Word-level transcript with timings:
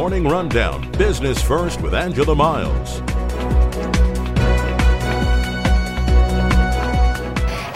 Morning 0.00 0.24
Rundown 0.24 0.90
Business 0.92 1.42
First 1.42 1.82
with 1.82 1.92
Angela 1.92 2.34
Miles. 2.34 3.09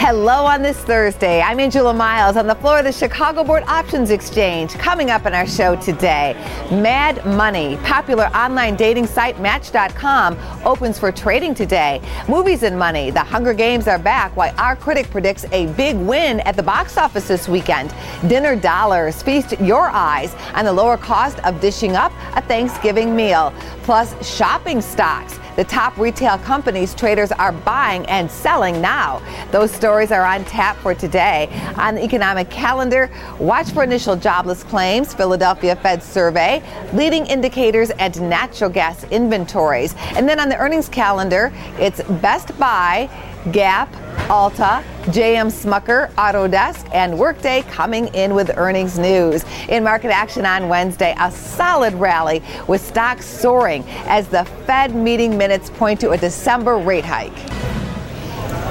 Hello 0.06 0.44
on 0.44 0.60
this 0.60 0.76
Thursday. 0.80 1.40
I'm 1.40 1.58
Angela 1.58 1.94
Miles 1.94 2.36
on 2.36 2.46
the 2.46 2.54
floor 2.56 2.80
of 2.80 2.84
the 2.84 2.92
Chicago 2.92 3.42
Board 3.42 3.62
Options 3.62 4.10
Exchange. 4.10 4.74
Coming 4.74 5.10
up 5.10 5.24
in 5.24 5.32
our 5.32 5.46
show 5.46 5.76
today, 5.76 6.34
Mad 6.70 7.24
Money, 7.24 7.78
popular 7.78 8.26
online 8.36 8.76
dating 8.76 9.06
site 9.06 9.40
Match.com, 9.40 10.38
opens 10.66 10.98
for 10.98 11.10
trading 11.10 11.54
today. 11.54 12.02
Movies 12.28 12.64
and 12.64 12.78
money, 12.78 13.10
The 13.10 13.24
Hunger 13.24 13.54
Games 13.54 13.88
are 13.88 13.98
back, 13.98 14.36
while 14.36 14.54
our 14.58 14.76
critic 14.76 15.08
predicts 15.08 15.46
a 15.52 15.68
big 15.72 15.96
win 15.96 16.40
at 16.40 16.54
the 16.54 16.62
box 16.62 16.98
office 16.98 17.26
this 17.26 17.48
weekend. 17.48 17.94
Dinner 18.28 18.56
dollars, 18.56 19.22
feast 19.22 19.58
your 19.58 19.88
eyes 19.88 20.34
on 20.52 20.66
the 20.66 20.72
lower 20.74 20.98
cost 20.98 21.38
of 21.46 21.62
dishing 21.62 21.96
up 21.96 22.12
a 22.34 22.42
Thanksgiving 22.42 23.16
meal. 23.16 23.54
Plus, 23.84 24.14
shopping 24.36 24.82
stocks 24.82 25.38
the 25.56 25.64
top 25.64 25.96
retail 25.98 26.38
companies 26.38 26.94
traders 26.94 27.32
are 27.32 27.52
buying 27.52 28.04
and 28.06 28.30
selling 28.30 28.80
now. 28.80 29.22
Those 29.50 29.70
stories 29.70 30.10
are 30.12 30.24
on 30.24 30.44
tap 30.44 30.76
for 30.78 30.94
today. 30.94 31.48
On 31.76 31.94
the 31.94 32.04
economic 32.04 32.50
calendar, 32.50 33.10
watch 33.38 33.70
for 33.70 33.84
initial 33.84 34.16
jobless 34.16 34.62
claims, 34.64 35.14
Philadelphia 35.14 35.76
Fed 35.76 36.02
survey, 36.02 36.62
leading 36.92 37.26
indicators, 37.26 37.90
and 37.90 38.20
natural 38.28 38.70
gas 38.70 39.04
inventories. 39.04 39.94
And 40.16 40.28
then 40.28 40.40
on 40.40 40.48
the 40.48 40.56
earnings 40.56 40.88
calendar, 40.88 41.52
it's 41.78 42.02
Best 42.20 42.56
Buy, 42.58 43.08
Gap, 43.52 43.94
Ulta, 44.28 44.82
JM 45.12 45.52
Smucker, 45.52 46.10
Autodesk, 46.14 46.88
and 46.94 47.18
Workday 47.18 47.62
coming 47.68 48.08
in 48.14 48.34
with 48.34 48.56
earnings 48.56 48.98
news. 48.98 49.44
In 49.68 49.84
market 49.84 50.10
action 50.10 50.46
on 50.46 50.70
Wednesday, 50.70 51.14
a 51.20 51.30
solid 51.30 51.92
rally 51.92 52.42
with 52.66 52.80
stocks 52.80 53.26
soaring 53.26 53.84
as 54.06 54.26
the 54.28 54.46
Fed 54.66 54.94
meeting 54.94 55.36
minutes 55.36 55.68
point 55.68 56.00
to 56.00 56.12
a 56.12 56.16
December 56.16 56.78
rate 56.78 57.04
hike. 57.04 57.63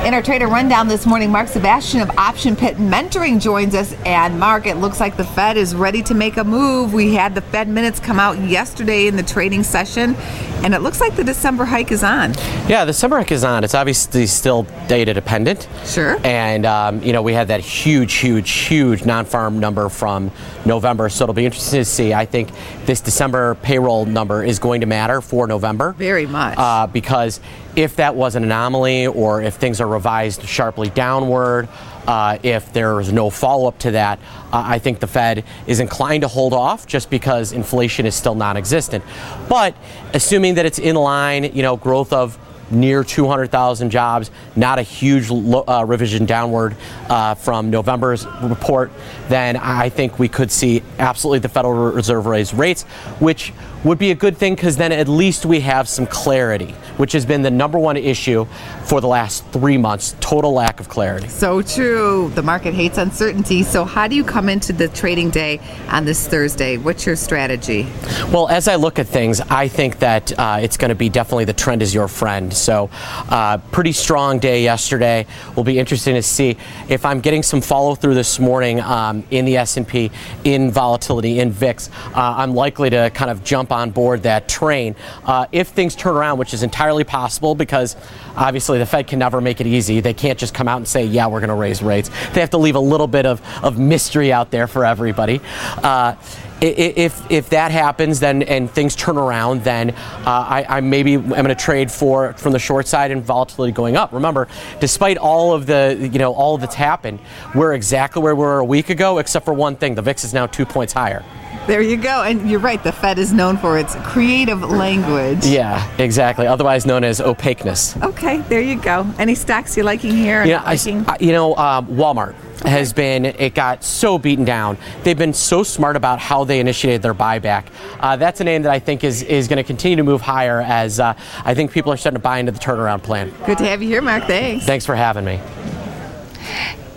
In 0.04 0.14
our 0.14 0.22
trader 0.22 0.48
rundown 0.48 0.90
this 0.90 1.06
morning, 1.06 1.32
Mark 1.32 1.48
Sebastian 1.48 2.02
of 2.02 2.10
Option 2.18 2.58
Pit 2.58 2.76
Mentoring 2.76 3.40
joins 3.40 3.74
us. 3.74 3.94
And 4.06 4.38
Mark, 4.38 4.68
it 4.68 4.76
looks 4.76 5.00
like 5.00 5.16
the 5.16 5.24
Fed 5.24 5.56
is 5.56 5.74
ready 5.74 6.04
to 6.04 6.14
make 6.14 6.36
a 6.36 6.44
move. 6.44 6.94
We 6.94 7.14
had 7.14 7.34
the 7.34 7.40
Fed 7.40 7.70
minutes 7.70 8.02
come 8.02 8.20
out 8.20 8.38
yesterday 8.38 9.08
in 9.08 9.16
the 9.16 9.24
trading 9.24 9.64
session, 9.64 10.16
and 10.62 10.74
it 10.74 10.80
looks 10.80 11.00
like 11.00 11.16
the 11.16 11.24
December 11.24 11.64
hike 11.64 11.90
is 11.94 12.04
on. 12.04 12.34
Yeah, 12.68 12.84
the 12.84 12.92
December 12.92 13.16
hike 13.16 13.32
is 13.32 13.46
on. 13.46 13.64
It's 13.64 13.76
obviously 13.76 14.28
still 14.28 14.64
data 14.90 15.14
dependent. 15.14 15.70
Sure. 15.86 16.20
And, 16.26 16.66
um, 16.66 17.02
you 17.02 17.14
know, 17.14 17.22
we 17.22 17.32
had 17.32 17.48
that 17.48 17.62
huge, 17.62 18.16
huge, 18.16 18.52
huge 18.52 19.06
non 19.06 19.24
farm 19.24 19.60
number 19.60 19.88
from 19.88 20.32
November. 20.66 21.08
So 21.08 21.24
it'll 21.24 21.34
be 21.34 21.46
interesting 21.46 21.80
to 21.80 21.86
see. 21.86 22.14
I 22.14 22.26
think 22.26 22.50
this 22.86 23.00
December 23.00 23.56
payroll 23.56 24.06
number 24.06 24.44
is 24.44 24.60
going 24.60 24.82
to 24.82 24.88
matter 24.88 25.22
for 25.22 25.48
November. 25.48 25.94
Very 25.94 26.26
much. 26.26 26.58
Uh, 26.58 26.88
because 26.88 27.40
if 27.76 27.96
that 27.96 28.16
was 28.16 28.36
an 28.36 28.44
anomaly 28.44 29.08
or 29.08 29.42
if 29.42 29.56
things 29.56 29.82
are 29.82 29.88
revised 29.88 30.44
sharply 30.44 30.90
downward, 30.90 31.68
uh, 32.08 32.38
if 32.44 32.72
there's 32.74 33.12
no 33.12 33.30
follow 33.30 33.68
up 33.68 33.80
to 33.80 33.92
that, 33.92 34.20
uh, 34.52 34.64
I 34.66 34.80
think 34.80 35.00
the 35.00 35.08
Fed 35.08 35.44
is 35.68 35.80
inclined 35.80 36.22
to 36.22 36.28
hold 36.28 36.54
off 36.54 36.86
just 36.86 37.10
because 37.10 37.52
inflation 37.52 38.06
is 38.06 38.16
still 38.16 38.36
non 38.36 38.58
existent. 38.58 39.04
But 39.50 39.76
assuming 40.14 40.56
that 40.56 40.66
it's 40.66 40.80
in 40.80 40.96
line, 40.96 41.46
you 41.56 41.62
know, 41.62 41.78
growth 41.78 42.14
of 42.14 42.38
near 42.72 43.04
200,000 43.04 43.90
jobs, 43.90 44.32
not 44.56 44.80
a 44.80 44.82
huge 44.82 45.30
uh, 45.32 45.86
revision 45.88 46.26
downward 46.26 46.76
uh, 47.10 47.36
from 47.36 47.70
November's 47.70 48.26
report, 48.42 48.92
then 49.30 49.58
I 49.58 49.90
think 49.90 50.20
we 50.20 50.28
could 50.28 50.52
see 50.52 50.82
absolutely 51.00 51.40
the 51.40 51.50
Federal 51.50 51.92
Reserve 51.92 52.26
raise 52.26 52.54
rates, 52.54 52.84
which 53.20 53.54
would 53.84 54.00
be 54.00 54.12
a 54.12 54.16
good 54.16 54.38
thing 54.38 54.56
because 54.56 54.78
then 54.78 54.92
at 54.92 55.08
least 55.08 55.46
we 55.46 55.60
have 55.62 55.88
some 55.88 56.08
clarity, 56.08 56.74
which 56.98 57.12
has 57.14 57.26
been 57.26 57.42
the 57.42 57.52
number 57.52 57.80
one 57.80 57.98
issue 57.98 58.46
for 58.86 59.02
the 59.02 59.08
last 59.08 59.46
three 59.48 59.78
months 59.78 60.16
total 60.20 60.54
lack 60.54 60.80
of 60.80 60.90
clarity. 60.90 61.28
So 61.28 61.62
true. 61.62 62.32
The 62.36 62.44
market 62.44 62.74
hates 62.74 62.98
uncertainty. 62.98 63.64
So, 63.64 63.86
how 63.86 64.08
do 64.08 64.16
you 64.16 64.24
come 64.24 64.50
into 64.50 64.74
the 64.74 64.88
trading 64.88 65.30
day 65.30 65.60
on 65.90 66.06
this 66.06 66.28
Thursday? 66.28 66.78
What's 66.78 67.06
your 67.06 67.16
strategy? 67.16 67.88
Well, 68.32 68.48
as 68.48 68.68
I 68.68 68.76
look 68.76 69.00
at 69.00 69.08
things, 69.08 69.42
I 69.42 69.68
think 69.68 70.00
that 70.00 70.38
uh, 70.38 70.60
it's 70.62 70.78
going 70.78 70.90
to 70.90 70.96
be 70.96 71.10
definitely 71.10 71.46
the 71.46 71.54
trend 71.54 71.82
is 71.82 71.94
your 71.94 72.08
friend. 72.08 72.54
So, 72.54 72.90
uh, 73.30 73.58
pretty 73.72 73.92
strong 73.92 74.40
day 74.40 74.64
yesterday. 74.64 75.26
Will 75.56 75.64
be 75.64 75.80
interesting 75.80 76.16
to 76.16 76.24
see 76.24 76.58
if 76.90 77.06
I'm 77.06 77.20
getting 77.20 77.44
some 77.44 77.62
follow 77.62 77.96
through 77.96 78.16
this 78.16 78.40
morning 78.40 78.80
um, 78.82 79.24
in 79.32 79.46
the 79.46 79.58
S&P, 79.58 80.12
in 80.44 80.72
volatility, 80.72 81.40
in 81.40 81.52
VIX. 81.52 81.90
Uh, 81.90 82.12
I'm 82.16 82.54
likely 82.54 82.90
to 82.90 83.12
kind 83.14 83.32
of 83.32 83.44
jump 83.44 83.72
on 83.72 83.92
board 83.92 84.24
that 84.24 84.48
train. 84.48 84.96
Uh, 85.24 85.48
if 85.52 85.70
things 85.70 85.96
turn 85.96 86.16
around, 86.16 86.38
which 86.38 86.54
is 86.54 86.64
entirely 86.64 86.83
possible 87.04 87.56
because 87.56 87.96
obviously 88.36 88.80
the 88.80 88.86
Fed 88.86 89.08
can 89.08 89.20
never 89.20 89.42
make 89.42 89.62
it 89.62 89.68
easy. 89.68 90.00
They 90.00 90.14
can't 90.14 90.38
just 90.38 90.54
come 90.54 90.68
out 90.68 90.78
and 90.78 90.88
say, 90.88 91.06
yeah, 91.06 91.28
we're 91.28 91.40
going 91.40 91.50
to 91.50 91.56
raise 91.56 91.82
rates. 91.82 92.10
They 92.34 92.42
have 92.42 92.50
to 92.52 92.58
leave 92.58 92.76
a 92.76 92.80
little 92.80 93.08
bit 93.08 93.26
of, 93.26 93.42
of 93.64 93.78
mystery 93.80 94.32
out 94.32 94.52
there 94.52 94.68
for 94.68 94.86
everybody. 94.86 95.42
Uh, 95.82 96.16
if 96.62 97.30
if 97.32 97.50
that 97.50 97.72
happens, 97.72 98.20
then 98.20 98.44
and 98.44 98.72
things 98.72 98.96
turn 98.96 99.18
around, 99.18 99.64
then 99.64 99.90
uh, 99.90 99.94
I, 100.26 100.66
I, 100.70 100.82
maybe 100.82 101.16
am 101.16 101.28
going 101.30 101.46
to 101.50 101.56
trade 101.56 101.92
for 101.92 102.34
from 102.34 102.54
the 102.54 102.60
short 102.60 102.88
side 102.88 103.12
and 103.12 103.22
volatility 103.22 103.74
going 103.74 103.98
up. 103.98 104.14
Remember, 104.14 104.48
despite 104.80 105.18
all 105.18 105.54
of 105.54 105.66
the 105.66 105.98
you 106.00 106.20
know 106.20 106.34
all 106.34 106.58
that's 106.58 106.76
happened, 106.76 107.20
we're 107.54 107.74
exactly 107.74 108.22
where 108.22 108.36
we 108.36 108.44
were 108.44 108.60
a 108.60 108.66
week 108.66 108.90
ago, 108.90 109.18
except 109.18 109.44
for 109.44 109.54
one 109.54 109.76
thing: 109.76 109.96
the 109.96 110.02
VIX 110.02 110.24
is 110.24 110.34
now 110.34 110.46
two 110.46 110.66
points 110.66 110.94
higher. 110.94 111.26
There 111.68 111.82
you 111.82 111.98
go. 111.98 112.24
And 112.24 112.50
you're 112.50 112.60
right, 112.60 112.84
the 112.84 112.92
Fed 112.92 113.18
is 113.18 113.32
known 113.32 113.58
for 113.58 113.78
its 113.78 113.96
creative 113.96 114.62
language. 114.62 115.46
Yeah, 115.46 115.90
exactly. 115.98 116.46
Otherwise 116.46 116.86
known 116.86 117.04
as 117.04 117.22
opaqueness. 117.22 117.96
Okay, 117.98 118.40
there 118.50 118.62
you 118.62 118.80
go. 118.80 119.08
Any 119.18 119.34
stocks 119.36 119.78
you're 119.78 119.86
liking 119.86 120.12
here? 120.12 120.44
Yeah, 120.46 120.62
liking? 120.64 121.06
I, 121.08 121.18
you 121.20 121.32
know, 121.32 121.56
um, 121.56 121.88
Walmart 121.88 122.36
has 122.66 122.94
been, 122.94 123.26
it 123.26 123.56
got 123.56 123.84
so 123.84 124.18
beaten 124.18 124.46
down. 124.46 124.78
They've 125.04 125.18
been 125.18 125.34
so 125.34 125.64
smart 125.64 125.96
about 125.96 126.20
how 126.20 126.44
they 126.44 126.60
initiated 126.60 127.02
their 127.02 127.14
buyback. 127.14 127.66
Uh, 128.00 128.16
that's 128.16 128.42
a 128.42 128.44
name 128.44 128.64
that 128.64 128.72
I 128.72 128.80
think 128.80 129.04
is, 129.04 129.24
is 129.24 129.48
going 129.48 129.58
to 129.58 129.64
continue 129.64 129.96
to 129.98 130.04
move 130.04 130.22
higher 130.22 130.62
as 130.62 131.00
uh, 131.00 131.14
I 131.46 131.54
think 131.54 131.72
people 131.72 131.92
are 131.92 131.98
starting 131.98 132.20
to 132.20 132.24
buy 132.24 132.40
into 132.40 132.52
the 132.52 132.60
turnaround 132.60 133.04
plan. 133.04 133.34
Good 133.46 133.58
to 133.60 133.66
have 133.66 133.82
you 133.82 133.90
here, 133.90 134.02
Mark. 134.02 134.26
Thanks. 134.26 134.66
Thanks 134.66 134.86
for 134.86 134.96
having 134.96 135.26
me. 135.26 135.40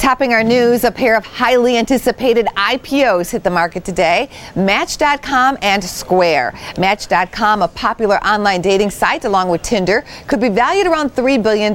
Topping 0.07 0.33
our 0.33 0.45
news, 0.45 0.85
a 0.85 0.93
pair 0.93 1.17
of 1.17 1.27
highly 1.27 1.77
anticipated 1.77 2.47
IPOs 2.57 3.33
hit 3.33 3.43
the 3.43 3.51
market 3.51 3.85
today 3.85 4.31
Match.com 4.55 5.59
and 5.63 5.83
Square. 5.83 6.55
Match.com, 6.79 7.63
a 7.63 7.67
popular 7.67 8.25
online 8.25 8.63
dating 8.63 8.91
site 8.91 9.25
along 9.25 9.49
with 9.49 9.63
Tinder, 9.63 10.05
could 10.29 10.41
be 10.41 10.49
valued 10.49 10.87
around 10.87 11.11
$3 11.11 11.43
billion. 11.43 11.75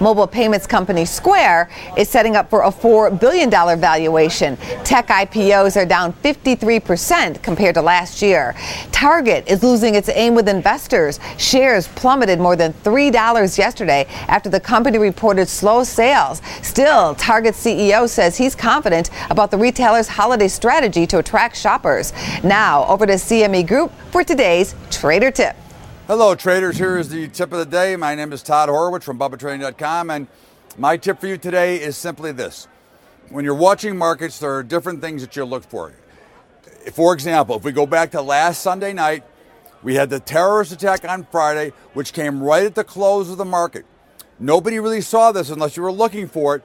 Mobile 0.00 0.28
payments 0.28 0.68
company 0.68 1.04
Square 1.04 1.68
is 1.96 2.08
setting 2.08 2.36
up 2.36 2.48
for 2.48 2.62
a 2.62 2.70
$4 2.70 3.18
billion 3.18 3.50
valuation. 3.50 4.56
Tech 4.84 5.08
IPOs 5.08 5.76
are 5.76 5.84
down 5.84 6.12
53% 6.12 7.42
compared 7.42 7.74
to 7.74 7.82
last 7.82 8.22
year. 8.22 8.54
Target 8.92 9.48
is 9.48 9.64
losing 9.64 9.96
its 9.96 10.08
aim 10.10 10.36
with 10.36 10.48
investors. 10.48 11.18
Shares 11.38 11.88
plummeted 11.88 12.38
more 12.38 12.54
than 12.54 12.72
$3 12.72 13.58
yesterday 13.58 14.06
after 14.28 14.48
the 14.48 14.60
company 14.60 14.98
reported 14.98 15.48
slow 15.48 15.82
sales. 15.82 16.40
Still, 16.62 17.16
Target 17.16 17.47
Target 17.48 17.88
CEO 17.90 18.08
says 18.08 18.36
he's 18.36 18.54
confident 18.54 19.10
about 19.30 19.50
the 19.50 19.56
retailer's 19.56 20.06
holiday 20.06 20.48
strategy 20.48 21.06
to 21.06 21.18
attract 21.18 21.56
shoppers. 21.56 22.12
Now, 22.44 22.84
over 22.86 23.06
to 23.06 23.14
CME 23.14 23.66
Group 23.66 23.90
for 24.10 24.22
today's 24.22 24.74
Trader 24.90 25.30
Tip. 25.30 25.56
Hello, 26.06 26.34
traders. 26.34 26.76
Here 26.76 26.98
is 26.98 27.08
the 27.08 27.28
tip 27.28 27.52
of 27.52 27.58
the 27.58 27.66
day. 27.66 27.96
My 27.96 28.14
name 28.14 28.32
is 28.34 28.42
Todd 28.42 28.68
Horwitz 28.68 29.02
from 29.02 29.18
BubbaTrading.com, 29.18 30.10
and 30.10 30.26
my 30.76 30.98
tip 30.98 31.20
for 31.20 31.26
you 31.26 31.38
today 31.38 31.76
is 31.76 31.96
simply 31.96 32.32
this. 32.32 32.68
When 33.30 33.46
you're 33.46 33.54
watching 33.54 33.96
markets, 33.96 34.38
there 34.38 34.54
are 34.54 34.62
different 34.62 35.00
things 35.00 35.22
that 35.22 35.34
you 35.34 35.44
look 35.44 35.64
for. 35.64 35.92
For 36.92 37.14
example, 37.14 37.56
if 37.56 37.64
we 37.64 37.72
go 37.72 37.86
back 37.86 38.10
to 38.10 38.20
last 38.20 38.60
Sunday 38.60 38.92
night, 38.92 39.24
we 39.82 39.94
had 39.94 40.10
the 40.10 40.20
terrorist 40.20 40.72
attack 40.72 41.08
on 41.08 41.26
Friday, 41.30 41.72
which 41.94 42.12
came 42.12 42.42
right 42.42 42.64
at 42.64 42.74
the 42.74 42.84
close 42.84 43.30
of 43.30 43.38
the 43.38 43.44
market. 43.46 43.86
Nobody 44.38 44.78
really 44.78 45.00
saw 45.00 45.32
this 45.32 45.50
unless 45.50 45.76
you 45.76 45.82
were 45.82 45.92
looking 45.92 46.28
for 46.28 46.56
it, 46.56 46.62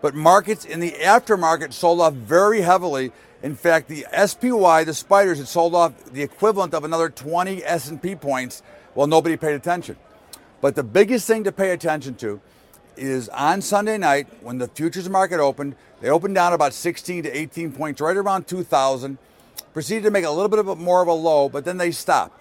but 0.00 0.14
markets 0.14 0.64
in 0.64 0.80
the 0.80 0.92
aftermarket 0.92 1.72
sold 1.72 2.00
off 2.00 2.14
very 2.14 2.60
heavily. 2.60 3.12
In 3.42 3.54
fact, 3.54 3.88
the 3.88 4.06
SPY, 4.26 4.84
the 4.84 4.94
spiders, 4.94 5.38
had 5.38 5.48
sold 5.48 5.74
off 5.74 6.04
the 6.04 6.22
equivalent 6.22 6.74
of 6.74 6.84
another 6.84 7.08
20 7.08 7.64
S&P 7.64 8.14
points 8.14 8.62
while 8.94 9.06
nobody 9.06 9.36
paid 9.36 9.54
attention. 9.54 9.96
But 10.60 10.74
the 10.74 10.82
biggest 10.82 11.26
thing 11.26 11.44
to 11.44 11.52
pay 11.52 11.70
attention 11.70 12.14
to 12.16 12.40
is 12.96 13.28
on 13.28 13.60
Sunday 13.60 13.98
night 13.98 14.26
when 14.40 14.58
the 14.58 14.68
futures 14.68 15.08
market 15.08 15.38
opened, 15.38 15.76
they 16.00 16.08
opened 16.08 16.34
down 16.34 16.52
about 16.52 16.72
16 16.72 17.24
to 17.24 17.30
18 17.30 17.72
points, 17.72 18.00
right 18.00 18.16
around 18.16 18.46
2,000, 18.46 19.18
proceeded 19.72 20.04
to 20.04 20.10
make 20.10 20.24
a 20.24 20.30
little 20.30 20.48
bit 20.48 20.58
of 20.58 20.68
a, 20.68 20.76
more 20.76 21.02
of 21.02 21.08
a 21.08 21.12
low, 21.12 21.48
but 21.48 21.64
then 21.64 21.76
they 21.76 21.90
stopped. 21.90 22.40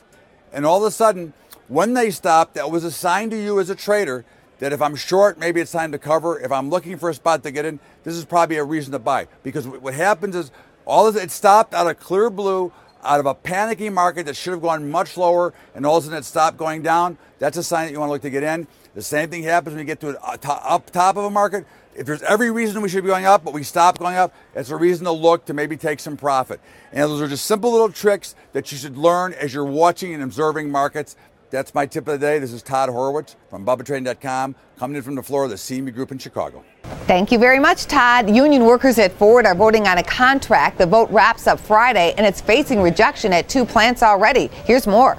And 0.54 0.66
all 0.66 0.78
of 0.78 0.84
a 0.84 0.92
sudden, 0.92 1.34
when 1.68 1.94
they 1.94 2.10
stopped, 2.10 2.54
that 2.54 2.72
was 2.72 2.84
a 2.84 2.92
sign 2.92 3.30
to 3.32 3.38
you 3.38 3.60
as 3.60 3.70
a 3.70 3.76
trader 3.76 4.24
that 4.60 4.74
if 4.74 4.82
I'm 4.82 4.96
short, 4.96 5.38
maybe 5.38 5.62
it's 5.62 5.72
time 5.72 5.92
to 5.92 6.00
cover. 6.00 6.40
If 6.40 6.52
I'm 6.52 6.70
looking 6.70 6.98
for 6.98 7.10
a 7.10 7.14
spot 7.14 7.44
to 7.44 7.52
get 7.52 7.66
in, 7.66 7.80
this 8.04 8.16
is 8.16 8.26
probably 8.26 8.58
a 8.58 8.64
reason 8.64 8.92
to 8.94 9.00
buy. 9.00 9.28
Because 9.44 9.68
what 9.68 9.94
happens 9.94 10.36
is 10.36 10.52
all 10.86 11.08
of 11.08 11.16
it 11.18 11.32
stopped 11.32 11.74
out 11.74 11.88
of 11.88 12.00
clear 12.00 12.30
blue 12.30 12.72
out 13.06 13.20
of 13.20 13.26
a 13.26 13.34
panicky 13.34 13.90
market 13.90 14.26
that 14.26 14.36
should 14.36 14.52
have 14.52 14.62
gone 14.62 14.90
much 14.90 15.16
lower 15.16 15.54
and 15.76 15.86
all 15.86 15.98
of 15.98 16.04
a 16.04 16.06
sudden 16.06 16.20
it 16.20 16.26
stopped 16.26 16.58
going 16.58 16.82
down, 16.82 17.18
that's 17.40 17.58
a 17.58 17.64
sign 17.64 17.86
that 17.86 17.92
you 17.92 18.00
want 18.00 18.10
to 18.10 18.14
look 18.14 18.22
to 18.24 18.30
get 18.30 18.44
in. 18.44 18.68
The 18.96 19.02
same 19.02 19.30
thing 19.30 19.44
happens 19.44 19.76
when 19.76 19.80
you 19.80 19.86
get 19.86 20.00
to 20.02 20.10
an 20.10 20.18
uh, 20.24 20.38
up 20.48 20.90
top 20.90 21.18
of 21.18 21.26
a 21.26 21.30
market. 21.30 21.66
If 21.96 22.06
there's 22.06 22.24
every 22.24 22.52
reason 22.52 22.82
we 22.82 22.90
should 22.90 23.04
be 23.04 23.10
going 23.10 23.26
up, 23.26 23.46
but 23.46 23.54
we 23.54 23.64
stop 23.64 24.00
going 24.00 24.16
up, 24.16 24.34
it's 24.54 24.70
a 24.70 24.76
reason 24.76 25.06
to 25.06 25.12
look 25.12 25.46
to 25.46 25.54
maybe 25.54 25.78
take 25.78 26.00
some 26.00 26.18
profit. 26.18 26.60
And 26.92 27.02
those 27.04 27.22
are 27.22 27.28
just 27.28 27.46
simple 27.46 27.72
little 27.72 27.92
tricks 27.92 28.36
that 28.52 28.72
you 28.72 28.78
should 28.78 28.98
learn 28.98 29.34
as 29.34 29.54
you're 29.54 29.64
watching 29.66 30.14
and 30.14 30.22
observing 30.22 30.72
markets. 30.72 31.16
That's 31.52 31.74
my 31.74 31.86
tip 31.86 32.08
of 32.08 32.20
the 32.20 32.26
day. 32.26 32.40
This 32.40 32.52
is 32.52 32.62
Todd 32.62 32.90
Horwitz 32.90 33.36
from 33.50 33.66
BubbaTrading.com, 33.66 34.56
coming 34.78 34.98
in 34.98 35.04
from 35.04 35.16
the 35.16 35.24
floor 35.24 35.44
of 35.44 35.50
the 35.50 35.56
CME 35.56 35.94
Group 35.94 36.12
in 36.12 36.18
Chicago. 36.18 36.64
Thank 37.08 37.32
you 37.32 37.38
very 37.38 37.60
much, 37.60 37.86
Todd. 37.86 38.30
Union 38.30 38.66
workers 38.66 38.98
at 38.98 39.12
Ford 39.14 39.46
are 39.46 39.56
voting 39.56 39.88
on 39.88 40.00
a 40.00 40.04
contract. 40.04 40.78
The 40.78 40.86
vote 40.86 41.10
wraps 41.12 41.48
up 41.48 41.60
Friday, 41.60 42.14
and 42.18 42.26
it's 42.26 42.42
facing 42.42 42.82
rejection 42.82 43.32
at 43.32 43.48
two 43.48 43.64
plants 43.64 44.02
already. 44.02 44.48
Here's 44.66 44.88
more. 44.88 45.18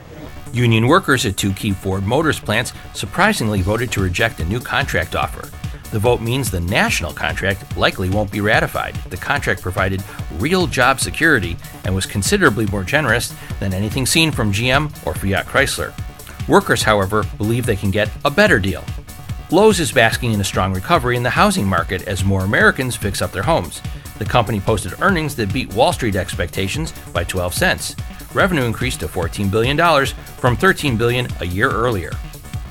Union 0.53 0.89
workers 0.89 1.25
at 1.27 1.37
two 1.37 1.53
key 1.53 1.73
Ford 1.73 2.05
Motors 2.05 2.41
plants 2.41 2.73
surprisingly 2.95 3.63
voted 3.63 3.93
to 3.93 4.01
reject 4.01 4.41
a 4.41 4.45
new 4.45 4.61
contract 4.61 5.15
offer. 5.15 5.49
The 5.93 5.99
vote 6.01 6.21
means 6.21 6.51
the 6.51 6.61
national 6.61 7.13
contract 7.13 7.77
likely 7.77 8.11
won't 8.11 8.33
be 8.33 8.41
ratified. 8.41 8.97
The 9.11 9.17
contract 9.17 9.63
provided 9.63 10.03
real 10.39 10.67
job 10.67 10.99
security 10.99 11.57
and 11.85 11.95
was 11.95 12.07
considerably 12.07 12.67
more 12.67 12.83
generous 12.83 13.33
than 13.61 13.73
anything 13.73 14.05
seen 14.05 14.33
from 14.33 14.53
GM 14.53 14.91
or 15.07 15.15
Fiat 15.15 15.47
Chrysler. 15.47 15.95
Workers, 16.49 16.83
however, 16.83 17.25
believe 17.39 17.67
they 17.67 17.77
can 17.77 17.91
get 17.91 18.11
a 18.25 18.31
better 18.31 18.59
deal. 18.59 18.85
Lowe's 19.51 19.81
is 19.81 19.93
basking 19.93 20.33
in 20.33 20.41
a 20.41 20.45
strong 20.45 20.73
recovery 20.73 21.17
in 21.17 21.23
the 21.23 21.31
housing 21.31 21.67
market 21.67 22.07
as 22.07 22.25
more 22.25 22.45
Americans 22.45 22.97
fix 22.97 23.23
up 23.23 23.33
their 23.33 23.43
homes. 23.43 23.81
The 24.19 24.25
company 24.25 24.61
posted 24.61 25.01
earnings 25.01 25.35
that 25.37 25.53
beat 25.53 25.73
Wall 25.75 25.93
Street 25.93 26.17
expectations 26.17 26.93
by 27.13 27.25
12 27.25 27.55
cents. 27.55 27.97
Revenue 28.33 28.65
increased 28.65 29.01
to 29.01 29.09
$14 29.09 29.51
billion 29.51 29.77
from 30.39 30.57
13 30.57 30.97
billion 30.97 31.27
a 31.41 31.47
year 31.47 31.71
earlier. 31.71 32.13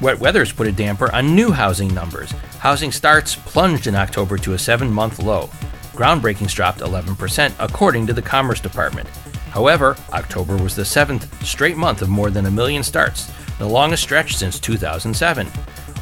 Wet 0.02 0.20
weather's 0.20 0.52
put 0.52 0.68
a 0.68 0.72
damper 0.72 1.14
on 1.14 1.36
new 1.36 1.52
housing 1.52 1.94
numbers. 1.94 2.32
Housing 2.60 2.92
starts 2.92 3.36
plunged 3.36 3.88
in 3.88 3.96
October 3.96 4.38
to 4.38 4.54
a 4.54 4.60
seven 4.60 4.92
month 4.92 5.20
low. 5.20 5.48
Groundbreakings 5.94 6.54
dropped 6.54 6.80
11%, 6.80 7.54
according 7.60 8.06
to 8.08 8.14
the 8.14 8.22
Commerce 8.22 8.60
Department. 8.60 9.08
However, 9.52 9.96
October 10.12 10.58
was 10.58 10.76
the 10.76 10.84
seventh 10.84 11.42
straight 11.46 11.78
month 11.78 12.02
of 12.02 12.10
more 12.10 12.30
than 12.30 12.46
a 12.46 12.52
million 12.52 12.84
starts, 12.84 13.32
the 13.60 13.68
longest 13.68 14.04
stretch 14.04 14.36
since 14.36 14.60
2007. 14.60 15.48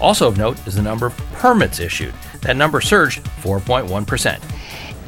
Also 0.02 0.28
of 0.28 0.38
note 0.38 0.66
is 0.68 0.76
the 0.76 0.82
number 0.82 1.06
of 1.08 1.18
permits 1.34 1.80
issued. 1.80 2.14
That 2.42 2.58
number 2.58 2.82
surged 2.82 3.24
4.1%. 3.42 4.42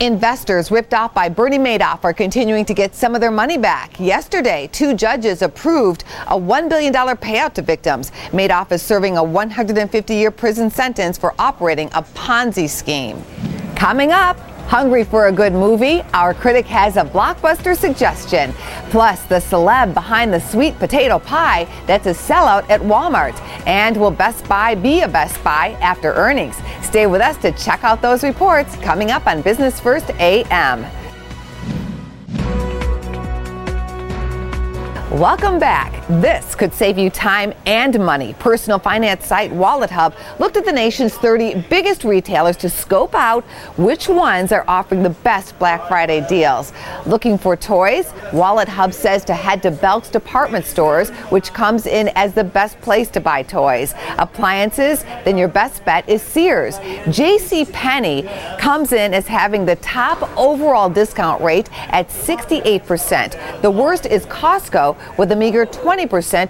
Investors 0.02 0.72
ripped 0.72 0.94
off 0.94 1.14
by 1.14 1.30
Bernie 1.30 1.58
Madoff 1.58 2.04
are 2.04 2.12
continuing 2.12 2.66
to 2.66 2.74
get 2.74 2.94
some 2.94 3.16
of 3.16 3.22
their 3.22 3.32
money 3.32 3.58
back. 3.58 3.98
Yesterday, 3.98 4.70
two 4.74 4.94
judges 4.94 5.42
approved 5.42 6.04
a 6.28 6.38
$1 6.38 6.68
billion 6.68 6.94
payout 6.94 7.54
to 7.54 7.62
victims. 7.62 8.12
Madoff 8.32 8.74
is 8.74 8.82
serving 8.82 9.16
a 9.16 9.24
150 9.24 10.14
year 10.14 10.32
prison 10.32 10.70
sentence 10.70 11.18
for 11.18 11.34
operating 11.40 11.88
a 11.94 12.04
Ponzi 12.04 12.68
scheme. 12.68 13.24
Coming 13.78 14.12
up, 14.12 14.38
Hungry 14.68 15.04
for 15.04 15.28
a 15.28 15.32
good 15.32 15.54
movie? 15.54 16.02
Our 16.14 16.34
critic 16.34 16.66
has 16.66 16.98
a 16.98 17.04
blockbuster 17.04 17.78
suggestion. 17.78 18.52
Plus, 18.90 19.22
the 19.26 19.36
celeb 19.36 19.94
behind 19.94 20.34
the 20.34 20.40
sweet 20.40 20.78
potato 20.80 21.20
pie 21.20 21.68
that's 21.86 22.08
a 22.08 22.14
sellout 22.14 22.68
at 22.70 22.82
Walmart. 22.82 23.40
And 23.68 23.96
will 23.96 24.10
Best 24.10 24.48
Buy 24.50 24.74
be 24.74 25.02
a 25.02 25.08
Best 25.08 25.42
Buy 25.44 25.78
after 25.82 26.14
earnings? 26.14 26.58
Stay 26.82 27.06
with 27.06 27.22
us 27.22 27.38
to 27.38 27.52
check 27.52 27.84
out 27.84 28.02
those 28.02 28.24
reports 28.24 28.76
coming 28.78 29.12
up 29.12 29.28
on 29.28 29.44
Business 29.44 29.80
First 29.80 30.10
AM. 30.20 30.82
Welcome 35.12 35.60
back. 35.60 36.05
This 36.08 36.54
could 36.54 36.72
save 36.72 37.00
you 37.00 37.10
time 37.10 37.52
and 37.66 37.98
money. 38.00 38.36
Personal 38.38 38.78
finance 38.78 39.26
site 39.26 39.50
WalletHub 39.50 40.14
looked 40.40 40.56
at 40.56 40.64
the 40.64 40.72
nation's 40.72 41.16
30 41.16 41.66
biggest 41.68 42.04
retailers 42.04 42.58
to 42.58 42.70
scope 42.70 43.16
out 43.16 43.44
which 43.76 44.08
ones 44.08 44.52
are 44.52 44.64
offering 44.68 45.02
the 45.02 45.10
best 45.10 45.58
Black 45.58 45.88
Friday 45.88 46.24
deals. 46.30 46.74
Looking 47.08 47.40
for 47.40 47.58
toys? 47.58 48.12
WalletHub 48.30 48.94
says 48.94 49.26
to 49.26 49.34
head 49.34 49.64
to 49.64 49.72
Belk's 49.72 50.10
department 50.10 50.66
stores, 50.66 51.10
which 51.32 51.52
comes 51.54 51.88
in 51.88 52.10
as 52.10 52.36
the 52.36 52.44
best 52.44 52.80
place 52.82 53.10
to 53.10 53.20
buy 53.20 53.42
toys. 53.42 53.96
Appliances? 54.20 55.04
Then 55.24 55.40
your 55.40 55.48
best 55.48 55.84
bet 55.86 56.08
is 56.08 56.22
Sears. 56.22 56.78
J.C. 57.10 57.66
Penney 57.66 58.30
comes 58.60 58.92
in 58.92 59.16
as 59.16 59.26
having 59.26 59.66
the 59.66 59.78
top 59.78 60.30
overall 60.38 60.88
discount 60.88 61.42
rate 61.42 61.68
at 61.92 62.10
68%. 62.10 63.62
The 63.64 63.72
worst 63.72 64.06
is 64.06 64.28
Costco 64.28 65.18
with 65.18 65.32
a 65.32 65.36
meager 65.36 65.66
20% 65.66 65.95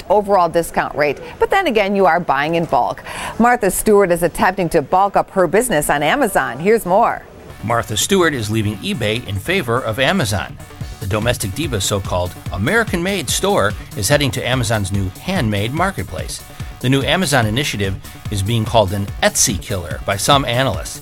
overall 0.09 0.49
discount 0.49 0.95
rate. 0.95 1.19
But 1.39 1.49
then 1.49 1.67
again, 1.67 1.95
you 1.95 2.05
are 2.05 2.19
buying 2.19 2.55
in 2.55 2.65
bulk. 2.65 3.03
Martha 3.39 3.71
Stewart 3.71 4.11
is 4.11 4.23
attempting 4.23 4.69
to 4.69 4.81
bulk 4.81 5.15
up 5.15 5.29
her 5.31 5.47
business 5.47 5.89
on 5.89 6.03
Amazon. 6.03 6.59
Here's 6.59 6.85
more. 6.85 7.23
Martha 7.63 7.97
Stewart 7.97 8.33
is 8.33 8.51
leaving 8.51 8.75
eBay 8.77 9.25
in 9.27 9.39
favor 9.39 9.81
of 9.81 9.99
Amazon. 9.99 10.57
The 10.99 11.07
domestic 11.07 11.53
diva 11.53 11.81
so 11.81 11.99
called 11.99 12.33
American 12.53 13.03
made 13.03 13.29
store 13.29 13.73
is 13.97 14.09
heading 14.09 14.31
to 14.31 14.47
Amazon's 14.47 14.91
new 14.91 15.09
handmade 15.09 15.73
marketplace. 15.73 16.43
The 16.79 16.89
new 16.89 17.01
Amazon 17.03 17.45
initiative 17.45 17.95
is 18.31 18.43
being 18.43 18.65
called 18.65 18.93
an 18.93 19.05
Etsy 19.23 19.61
killer 19.61 19.99
by 20.05 20.17
some 20.17 20.45
analysts. 20.45 21.01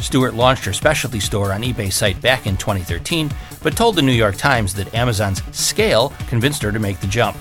Stewart 0.00 0.34
launched 0.34 0.64
her 0.64 0.72
specialty 0.72 1.20
store 1.20 1.52
on 1.52 1.62
eBay 1.62 1.92
site 1.92 2.20
back 2.22 2.46
in 2.46 2.56
2013, 2.56 3.30
but 3.62 3.76
told 3.76 3.96
the 3.96 4.02
New 4.02 4.12
York 4.12 4.36
Times 4.36 4.74
that 4.74 4.94
Amazon's 4.94 5.42
scale 5.56 6.12
convinced 6.28 6.62
her 6.62 6.72
to 6.72 6.78
make 6.78 7.00
the 7.00 7.06
jump. 7.06 7.36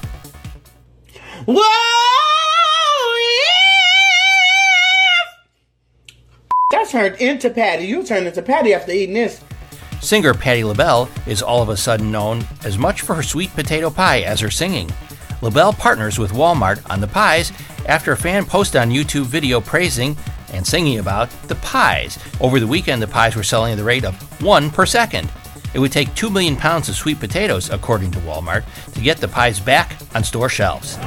Whoa! 1.48 1.62
Yeah! 6.74 6.80
I 6.82 6.86
turned 6.92 7.16
into 7.22 7.50
Patty. 7.50 7.86
You 7.86 8.04
turned 8.04 8.28
into 8.28 8.42
Patty 8.42 8.74
after 8.74 8.92
eating 8.92 9.16
this. 9.16 9.42
Singer 10.02 10.34
Patty 10.34 10.66
LaBelle 10.66 11.10
is 11.26 11.42
all 11.42 11.62
of 11.62 11.70
a 11.70 11.78
sudden 11.78 12.12
known 12.12 12.44
as 12.66 12.78
much 12.78 13.00
for 13.00 13.16
her 13.16 13.24
sweet 13.24 13.50
potato 13.54 13.90
pie 13.90 14.24
as 14.24 14.42
her 14.42 14.52
singing. 14.52 14.92
LaBelle 15.42 15.72
partners 15.72 16.20
with 16.20 16.34
Walmart 16.34 16.82
on 16.90 17.00
the 17.00 17.08
pies 17.08 17.54
after 17.86 18.12
a 18.12 18.18
fan 18.18 18.44
posted 18.44 18.82
on 18.82 18.92
YouTube 18.92 19.28
video 19.28 19.62
praising 19.62 20.18
and 20.52 20.68
singing 20.68 21.00
about 21.00 21.30
the 21.48 21.56
pies. 21.56 22.20
Over 22.42 22.60
the 22.60 22.68
weekend, 22.68 23.02
the 23.02 23.08
pies 23.08 23.38
were 23.38 23.44
selling 23.44 23.72
at 23.72 23.78
the 23.78 23.86
rate 23.86 24.04
of 24.04 24.42
one 24.42 24.70
per 24.70 24.86
second. 24.86 25.32
It 25.74 25.80
would 25.80 25.92
take 25.92 26.14
2 26.16 26.30
million 26.30 26.56
pounds 26.56 26.90
of 26.90 26.96
sweet 26.96 27.20
potatoes, 27.20 27.70
according 27.70 28.12
to 28.12 28.20
Walmart, 28.20 28.66
to 28.94 29.02
get 29.02 29.18
the 29.18 29.28
pies 29.28 29.60
back 29.60 29.96
on 30.16 30.24
store 30.24 30.50
shelves. 30.50 30.98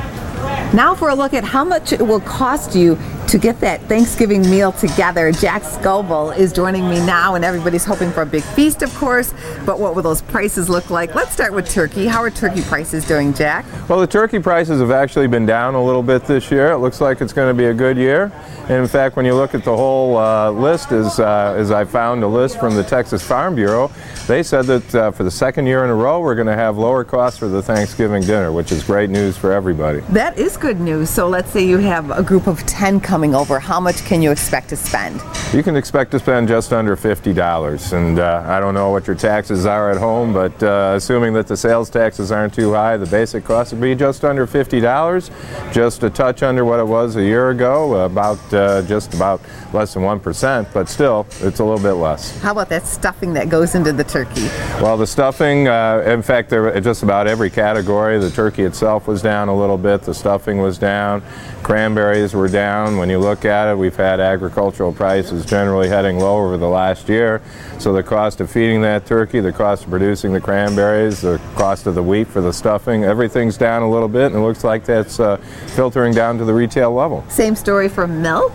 Now 0.72 0.94
for 0.94 1.08
a 1.08 1.14
look 1.16 1.34
at 1.34 1.42
how 1.42 1.64
much 1.64 1.92
it 1.92 2.00
will 2.00 2.20
cost 2.20 2.76
you 2.76 2.96
to 3.30 3.38
get 3.38 3.60
that 3.60 3.80
Thanksgiving 3.82 4.42
meal 4.42 4.72
together. 4.72 5.30
Jack 5.30 5.62
Scoville 5.62 6.32
is 6.32 6.52
joining 6.52 6.90
me 6.90 6.98
now, 7.06 7.36
and 7.36 7.44
everybody's 7.44 7.84
hoping 7.84 8.10
for 8.10 8.22
a 8.22 8.26
big 8.26 8.42
feast, 8.42 8.82
of 8.82 8.92
course. 8.96 9.32
But 9.64 9.78
what 9.78 9.94
will 9.94 10.02
those 10.02 10.20
prices 10.20 10.68
look 10.68 10.90
like? 10.90 11.14
Let's 11.14 11.30
start 11.30 11.52
with 11.52 11.70
turkey. 11.70 12.06
How 12.06 12.24
are 12.24 12.30
turkey 12.30 12.62
prices 12.62 13.06
doing, 13.06 13.32
Jack? 13.32 13.64
Well, 13.88 14.00
the 14.00 14.06
turkey 14.08 14.40
prices 14.40 14.80
have 14.80 14.90
actually 14.90 15.28
been 15.28 15.46
down 15.46 15.76
a 15.76 15.84
little 15.84 16.02
bit 16.02 16.24
this 16.24 16.50
year. 16.50 16.72
It 16.72 16.78
looks 16.78 17.00
like 17.00 17.20
it's 17.20 17.32
going 17.32 17.48
to 17.48 17.56
be 17.56 17.66
a 17.66 17.74
good 17.74 17.96
year. 17.96 18.32
And 18.62 18.82
in 18.82 18.88
fact, 18.88 19.14
when 19.14 19.24
you 19.24 19.34
look 19.34 19.54
at 19.54 19.62
the 19.64 19.76
whole 19.76 20.16
uh, 20.16 20.50
list, 20.50 20.90
as, 20.90 21.20
uh, 21.20 21.54
as 21.56 21.70
I 21.70 21.84
found 21.84 22.24
a 22.24 22.28
list 22.28 22.58
from 22.58 22.74
the 22.74 22.84
Texas 22.84 23.22
Farm 23.22 23.54
Bureau, 23.54 23.92
they 24.26 24.44
said 24.44 24.66
that 24.66 24.94
uh, 24.94 25.10
for 25.10 25.24
the 25.24 25.30
second 25.30 25.66
year 25.66 25.82
in 25.82 25.90
a 25.90 25.94
row, 25.94 26.20
we're 26.20 26.36
going 26.36 26.46
to 26.46 26.54
have 26.54 26.78
lower 26.78 27.02
costs 27.02 27.38
for 27.38 27.48
the 27.48 27.62
Thanksgiving 27.62 28.22
dinner, 28.22 28.52
which 28.52 28.70
is 28.70 28.84
great 28.84 29.10
news 29.10 29.36
for 29.36 29.52
everybody. 29.52 30.00
That 30.10 30.38
is 30.38 30.56
good 30.56 30.80
news. 30.80 31.10
So 31.10 31.28
let's 31.28 31.50
say 31.50 31.66
you 31.66 31.78
have 31.78 32.10
a 32.10 32.22
group 32.22 32.46
of 32.46 32.64
10 32.66 33.00
coming 33.20 33.34
over. 33.34 33.60
How 33.60 33.78
much 33.80 34.02
can 34.06 34.22
you 34.22 34.30
expect 34.30 34.70
to 34.70 34.76
spend? 34.76 35.20
You 35.52 35.62
can 35.62 35.76
expect 35.76 36.10
to 36.12 36.18
spend 36.18 36.48
just 36.48 36.72
under 36.72 36.96
$50. 36.96 37.92
And 37.92 38.18
uh, 38.18 38.42
I 38.46 38.60
don't 38.60 38.72
know 38.72 38.88
what 38.88 39.06
your 39.06 39.14
taxes 39.14 39.66
are 39.66 39.90
at 39.90 39.98
home, 39.98 40.32
but 40.32 40.62
uh, 40.62 40.94
assuming 40.96 41.34
that 41.34 41.46
the 41.46 41.54
sales 41.54 41.90
taxes 41.90 42.32
aren't 42.32 42.54
too 42.54 42.72
high, 42.72 42.96
the 42.96 43.04
basic 43.04 43.44
cost 43.44 43.72
would 43.74 43.82
be 43.82 43.94
just 43.94 44.24
under 44.24 44.46
$50, 44.46 45.70
just 45.70 46.02
a 46.02 46.08
touch 46.08 46.42
under 46.42 46.64
what 46.64 46.80
it 46.80 46.86
was 46.86 47.16
a 47.16 47.22
year 47.22 47.50
ago, 47.50 48.06
about 48.06 48.38
uh, 48.54 48.80
just 48.86 49.12
about 49.12 49.42
less 49.74 49.92
than 49.92 50.02
1%, 50.02 50.72
but 50.72 50.88
still, 50.88 51.26
it's 51.40 51.60
a 51.60 51.64
little 51.64 51.78
bit 51.78 52.00
less. 52.00 52.40
How 52.40 52.52
about 52.52 52.70
that 52.70 52.86
stuffing 52.86 53.34
that 53.34 53.50
goes 53.50 53.74
into 53.74 53.92
the 53.92 54.04
turkey? 54.04 54.46
Well, 54.80 54.96
the 54.96 55.06
stuffing, 55.06 55.68
uh, 55.68 56.04
in 56.06 56.22
fact, 56.22 56.48
there, 56.48 56.80
just 56.80 57.02
about 57.02 57.26
every 57.26 57.50
category. 57.50 58.18
The 58.18 58.30
turkey 58.30 58.62
itself 58.62 59.06
was 59.06 59.20
down 59.20 59.48
a 59.48 59.54
little 59.54 59.76
bit, 59.76 60.00
the 60.02 60.14
stuffing 60.14 60.56
was 60.56 60.78
down, 60.78 61.22
cranberries 61.62 62.32
were 62.32 62.48
down. 62.48 62.96
When 62.96 63.09
you 63.10 63.18
look 63.18 63.44
at 63.44 63.70
it, 63.70 63.76
we've 63.76 63.96
had 63.96 64.20
agricultural 64.20 64.92
prices 64.92 65.44
generally 65.44 65.88
heading 65.88 66.18
low 66.18 66.38
over 66.38 66.56
the 66.56 66.68
last 66.68 67.08
year. 67.08 67.42
So 67.78 67.92
the 67.92 68.02
cost 68.02 68.40
of 68.40 68.50
feeding 68.50 68.80
that 68.82 69.04
turkey, 69.04 69.40
the 69.40 69.52
cost 69.52 69.84
of 69.84 69.90
producing 69.90 70.32
the 70.32 70.40
cranberries, 70.40 71.20
the 71.20 71.40
cost 71.56 71.86
of 71.86 71.94
the 71.94 72.02
wheat 72.02 72.28
for 72.28 72.40
the 72.40 72.52
stuffing, 72.52 73.04
everything's 73.04 73.58
down 73.58 73.82
a 73.82 73.90
little 73.90 74.08
bit, 74.08 74.26
and 74.26 74.36
it 74.36 74.40
looks 74.40 74.64
like 74.64 74.84
that's 74.84 75.20
uh, 75.20 75.36
filtering 75.74 76.14
down 76.14 76.38
to 76.38 76.44
the 76.44 76.54
retail 76.54 76.92
level. 76.92 77.24
Same 77.28 77.54
story 77.54 77.88
for 77.88 78.06
milk? 78.06 78.52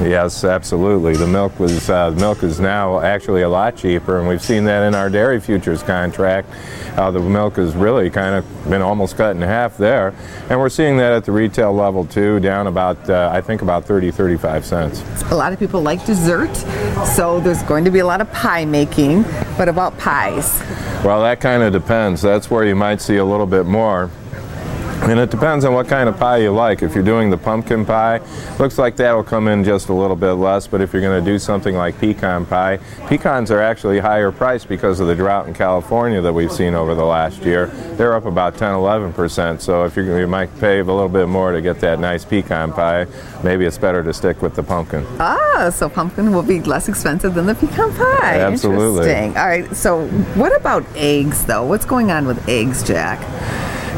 Yes, 0.00 0.44
absolutely. 0.44 1.16
The 1.16 1.26
milk 1.26 1.58
was 1.58 1.90
uh, 1.90 2.12
milk 2.12 2.44
is 2.44 2.60
now 2.60 3.00
actually 3.00 3.42
a 3.42 3.48
lot 3.48 3.76
cheaper, 3.76 4.20
and 4.20 4.28
we've 4.28 4.40
seen 4.40 4.64
that 4.66 4.86
in 4.86 4.94
our 4.94 5.10
dairy 5.10 5.40
futures 5.40 5.82
contract. 5.82 6.48
Uh, 6.96 7.10
the 7.10 7.18
milk 7.18 7.56
has 7.56 7.74
really 7.74 8.08
kind 8.08 8.36
of 8.36 8.70
been 8.70 8.80
almost 8.80 9.16
cut 9.16 9.34
in 9.34 9.42
half 9.42 9.76
there, 9.76 10.14
and 10.48 10.60
we're 10.60 10.68
seeing 10.68 10.96
that 10.98 11.12
at 11.12 11.24
the 11.24 11.32
retail 11.32 11.72
level 11.72 12.04
too, 12.04 12.38
down 12.38 12.68
about 12.68 13.10
uh, 13.10 13.30
I 13.32 13.40
think 13.40 13.62
about 13.62 13.84
30, 13.84 14.12
35 14.12 14.64
cents. 14.64 15.02
A 15.32 15.34
lot 15.34 15.52
of 15.52 15.58
people 15.58 15.82
like 15.82 16.04
dessert, 16.06 16.54
so 17.16 17.40
there's 17.40 17.62
going 17.64 17.84
to 17.84 17.90
be 17.90 17.98
a 17.98 18.06
lot 18.06 18.20
of 18.20 18.32
pie 18.32 18.64
making. 18.64 19.24
But 19.56 19.68
about 19.68 19.98
pies? 19.98 20.60
Well, 21.04 21.22
that 21.22 21.40
kind 21.40 21.64
of 21.64 21.72
depends. 21.72 22.22
That's 22.22 22.48
where 22.48 22.64
you 22.64 22.76
might 22.76 23.00
see 23.00 23.16
a 23.16 23.24
little 23.24 23.46
bit 23.46 23.66
more. 23.66 24.10
And 25.00 25.18
it 25.18 25.30
depends 25.30 25.64
on 25.64 25.72
what 25.72 25.88
kind 25.88 26.08
of 26.08 26.18
pie 26.18 26.38
you 26.38 26.50
like. 26.50 26.82
If 26.82 26.94
you're 26.94 27.04
doing 27.04 27.30
the 27.30 27.38
pumpkin 27.38 27.86
pie, 27.86 28.20
looks 28.58 28.76
like 28.78 28.96
that'll 28.96 29.24
come 29.24 29.48
in 29.48 29.64
just 29.64 29.88
a 29.88 29.92
little 29.94 30.16
bit 30.16 30.32
less. 30.32 30.66
But 30.66 30.80
if 30.80 30.92
you're 30.92 31.00
going 31.00 31.24
to 31.24 31.30
do 31.30 31.38
something 31.38 31.74
like 31.76 31.98
pecan 31.98 32.44
pie, 32.44 32.78
pecans 33.08 33.50
are 33.50 33.60
actually 33.60 34.00
higher 34.00 34.30
priced 34.30 34.68
because 34.68 35.00
of 35.00 35.06
the 35.06 35.14
drought 35.14 35.46
in 35.46 35.54
California 35.54 36.20
that 36.20 36.32
we've 36.32 36.52
seen 36.52 36.74
over 36.74 36.94
the 36.94 37.04
last 37.04 37.42
year. 37.42 37.68
They're 37.96 38.14
up 38.14 38.26
about 38.26 38.58
10, 38.58 38.74
11 38.74 39.12
percent. 39.14 39.62
So 39.62 39.84
if 39.84 39.96
you're, 39.96 40.18
you 40.18 40.26
might 40.26 40.54
pay 40.60 40.80
a 40.80 40.84
little 40.84 41.08
bit 41.08 41.26
more 41.28 41.52
to 41.52 41.62
get 41.62 41.80
that 41.80 42.00
nice 42.00 42.24
pecan 42.24 42.72
pie, 42.72 43.06
maybe 43.42 43.64
it's 43.64 43.78
better 43.78 44.02
to 44.02 44.12
stick 44.12 44.42
with 44.42 44.54
the 44.54 44.62
pumpkin. 44.62 45.06
Ah, 45.20 45.70
so 45.72 45.88
pumpkin 45.88 46.32
will 46.32 46.42
be 46.42 46.60
less 46.60 46.88
expensive 46.88 47.34
than 47.34 47.46
the 47.46 47.54
pecan 47.54 47.94
pie. 47.94 48.40
Absolutely. 48.40 49.08
Interesting. 49.08 49.36
All 49.38 49.46
right. 49.46 49.74
So 49.74 50.06
what 50.34 50.54
about 50.54 50.84
eggs, 50.96 51.46
though? 51.46 51.64
What's 51.64 51.86
going 51.86 52.10
on 52.10 52.26
with 52.26 52.46
eggs, 52.48 52.82
Jack? 52.82 53.20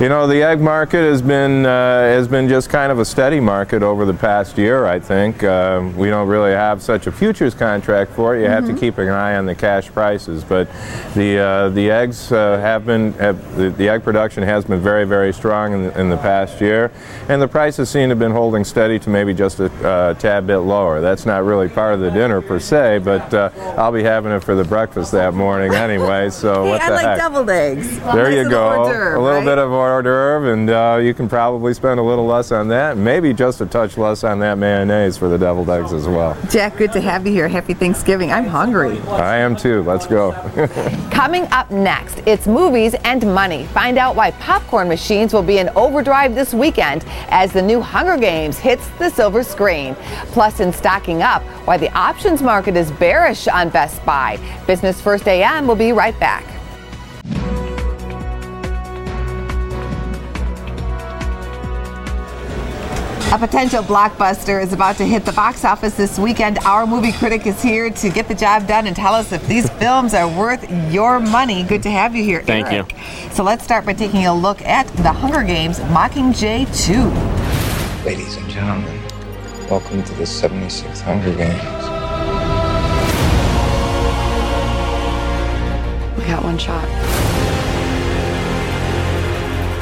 You 0.00 0.08
know, 0.08 0.26
the 0.26 0.42
egg 0.42 0.62
market 0.62 1.02
has 1.02 1.20
been 1.20 1.66
uh, 1.66 1.68
has 1.68 2.26
been 2.26 2.48
just 2.48 2.70
kind 2.70 2.90
of 2.90 2.98
a 3.00 3.04
steady 3.04 3.38
market 3.38 3.82
over 3.82 4.06
the 4.06 4.14
past 4.14 4.56
year. 4.56 4.86
I 4.86 4.98
think 4.98 5.44
uh, 5.44 5.86
we 5.94 6.08
don't 6.08 6.26
really 6.26 6.52
have 6.52 6.82
such 6.82 7.06
a 7.06 7.12
futures 7.12 7.52
contract 7.52 8.12
for 8.12 8.34
it. 8.34 8.40
You 8.40 8.48
have 8.48 8.64
to 8.64 8.74
keep 8.74 8.96
an 8.96 9.10
eye 9.10 9.36
on 9.36 9.44
the 9.44 9.54
cash 9.54 9.90
prices, 9.90 10.42
but 10.42 10.68
the 11.14 11.36
uh, 11.36 11.68
the 11.68 11.90
eggs 11.90 12.32
uh, 12.32 12.58
have 12.60 12.86
been 12.86 13.12
have, 13.14 13.56
the, 13.56 13.68
the 13.68 13.90
egg 13.90 14.02
production 14.02 14.42
has 14.42 14.64
been 14.64 14.80
very 14.80 15.04
very 15.04 15.34
strong 15.34 15.74
in 15.74 15.82
the, 15.82 16.00
in 16.00 16.08
the 16.08 16.16
past 16.16 16.62
year, 16.62 16.90
and 17.28 17.42
the 17.42 17.48
prices 17.48 17.90
seem 17.90 18.04
to 18.04 18.12
have 18.12 18.18
been 18.18 18.32
holding 18.32 18.64
steady 18.64 18.98
to 19.00 19.10
maybe 19.10 19.34
just 19.34 19.60
a 19.60 19.66
uh, 19.86 20.14
tad 20.14 20.46
bit 20.46 20.60
lower. 20.60 21.02
That's 21.02 21.26
not 21.26 21.44
really 21.44 21.68
part 21.68 21.92
of 21.92 22.00
the 22.00 22.10
dinner 22.10 22.40
per 22.40 22.58
se, 22.58 23.00
but 23.04 23.34
uh, 23.34 23.50
I'll 23.76 23.92
be 23.92 24.02
having 24.02 24.32
it 24.32 24.42
for 24.44 24.54
the 24.54 24.64
breakfast 24.64 25.12
that 25.12 25.34
morning 25.34 25.74
anyway. 25.74 26.30
So 26.30 26.64
Hey, 26.64 26.70
what 26.70 26.80
I 26.80 26.88
the 26.88 26.94
like 26.94 27.04
heck? 27.04 27.18
deviled 27.18 27.50
eggs. 27.50 28.00
There 28.00 28.14
Nice 28.30 28.34
you 28.34 28.48
go. 28.48 28.84
d'oeuvre, 28.86 29.18
a 29.18 29.20
little 29.20 29.40
right? 29.40 29.44
bit 29.44 29.58
of 29.58 29.70
hors 29.90 30.02
d'oeuvre, 30.02 30.52
and 30.52 30.70
uh, 30.70 30.98
you 31.02 31.12
can 31.12 31.28
probably 31.28 31.74
spend 31.74 32.00
a 32.00 32.02
little 32.02 32.26
less 32.26 32.52
on 32.52 32.68
that. 32.68 32.96
Maybe 32.96 33.34
just 33.34 33.60
a 33.60 33.66
touch 33.66 33.98
less 33.98 34.24
on 34.24 34.38
that 34.40 34.56
mayonnaise 34.56 35.18
for 35.18 35.28
the 35.28 35.36
deviled 35.36 35.68
eggs 35.68 35.92
as 35.92 36.06
well. 36.06 36.36
Jack, 36.48 36.76
good 36.76 36.92
to 36.92 37.00
have 37.00 37.26
you 37.26 37.32
here. 37.32 37.48
Happy 37.48 37.74
Thanksgiving. 37.74 38.32
I'm 38.32 38.46
hungry. 38.46 38.98
I 39.08 39.36
am 39.38 39.56
too. 39.56 39.82
Let's 39.82 40.06
go. 40.06 40.32
Coming 41.10 41.46
up 41.50 41.70
next, 41.70 42.22
it's 42.26 42.46
movies 42.46 42.94
and 43.04 43.22
money. 43.34 43.66
Find 43.66 43.98
out 43.98 44.16
why 44.16 44.30
popcorn 44.32 44.88
machines 44.88 45.34
will 45.34 45.42
be 45.42 45.58
in 45.58 45.68
overdrive 45.70 46.34
this 46.34 46.54
weekend 46.54 47.04
as 47.28 47.52
the 47.52 47.62
new 47.62 47.80
Hunger 47.80 48.16
Games 48.16 48.58
hits 48.58 48.88
the 48.98 49.10
silver 49.10 49.42
screen. 49.42 49.96
Plus, 50.32 50.60
in 50.60 50.72
stocking 50.72 51.22
up, 51.22 51.42
why 51.66 51.76
the 51.76 51.92
options 51.96 52.42
market 52.42 52.76
is 52.76 52.90
bearish 52.92 53.48
on 53.48 53.68
Best 53.68 54.04
Buy. 54.06 54.38
Business 54.66 55.00
First 55.00 55.26
AM 55.26 55.66
will 55.66 55.76
be 55.76 55.92
right 55.92 56.18
back. 56.20 56.59
A 63.32 63.38
potential 63.38 63.84
blockbuster 63.84 64.60
is 64.60 64.72
about 64.72 64.96
to 64.96 65.04
hit 65.04 65.24
the 65.24 65.32
box 65.32 65.64
office 65.64 65.94
this 65.96 66.18
weekend. 66.18 66.58
Our 66.64 66.84
movie 66.84 67.12
critic 67.12 67.46
is 67.46 67.62
here 67.62 67.88
to 67.88 68.10
get 68.10 68.26
the 68.26 68.34
job 68.34 68.66
done 68.66 68.88
and 68.88 68.96
tell 68.96 69.14
us 69.14 69.30
if 69.30 69.46
these 69.46 69.70
films 69.78 70.14
are 70.14 70.26
worth 70.26 70.68
your 70.90 71.20
money. 71.20 71.62
Good 71.62 71.84
to 71.84 71.92
have 71.92 72.16
you 72.16 72.24
here, 72.24 72.42
Thank 72.42 72.66
Eric. 72.72 72.92
So 73.30 73.44
let's 73.44 73.62
start 73.62 73.86
by 73.86 73.92
taking 73.92 74.26
a 74.26 74.34
look 74.34 74.60
at 74.62 74.88
The 74.96 75.12
Hunger 75.12 75.44
Games 75.44 75.78
Mockingjay 75.78 76.66
2. 76.86 78.04
Ladies 78.04 78.34
and 78.34 78.50
gentlemen, 78.50 79.00
welcome 79.70 80.02
to 80.02 80.14
the 80.14 80.24
76th 80.24 81.00
Hunger 81.02 81.32
Games. 81.36 81.62
We 86.18 86.24
got 86.26 86.42
one 86.42 86.58
shot. 86.58 86.84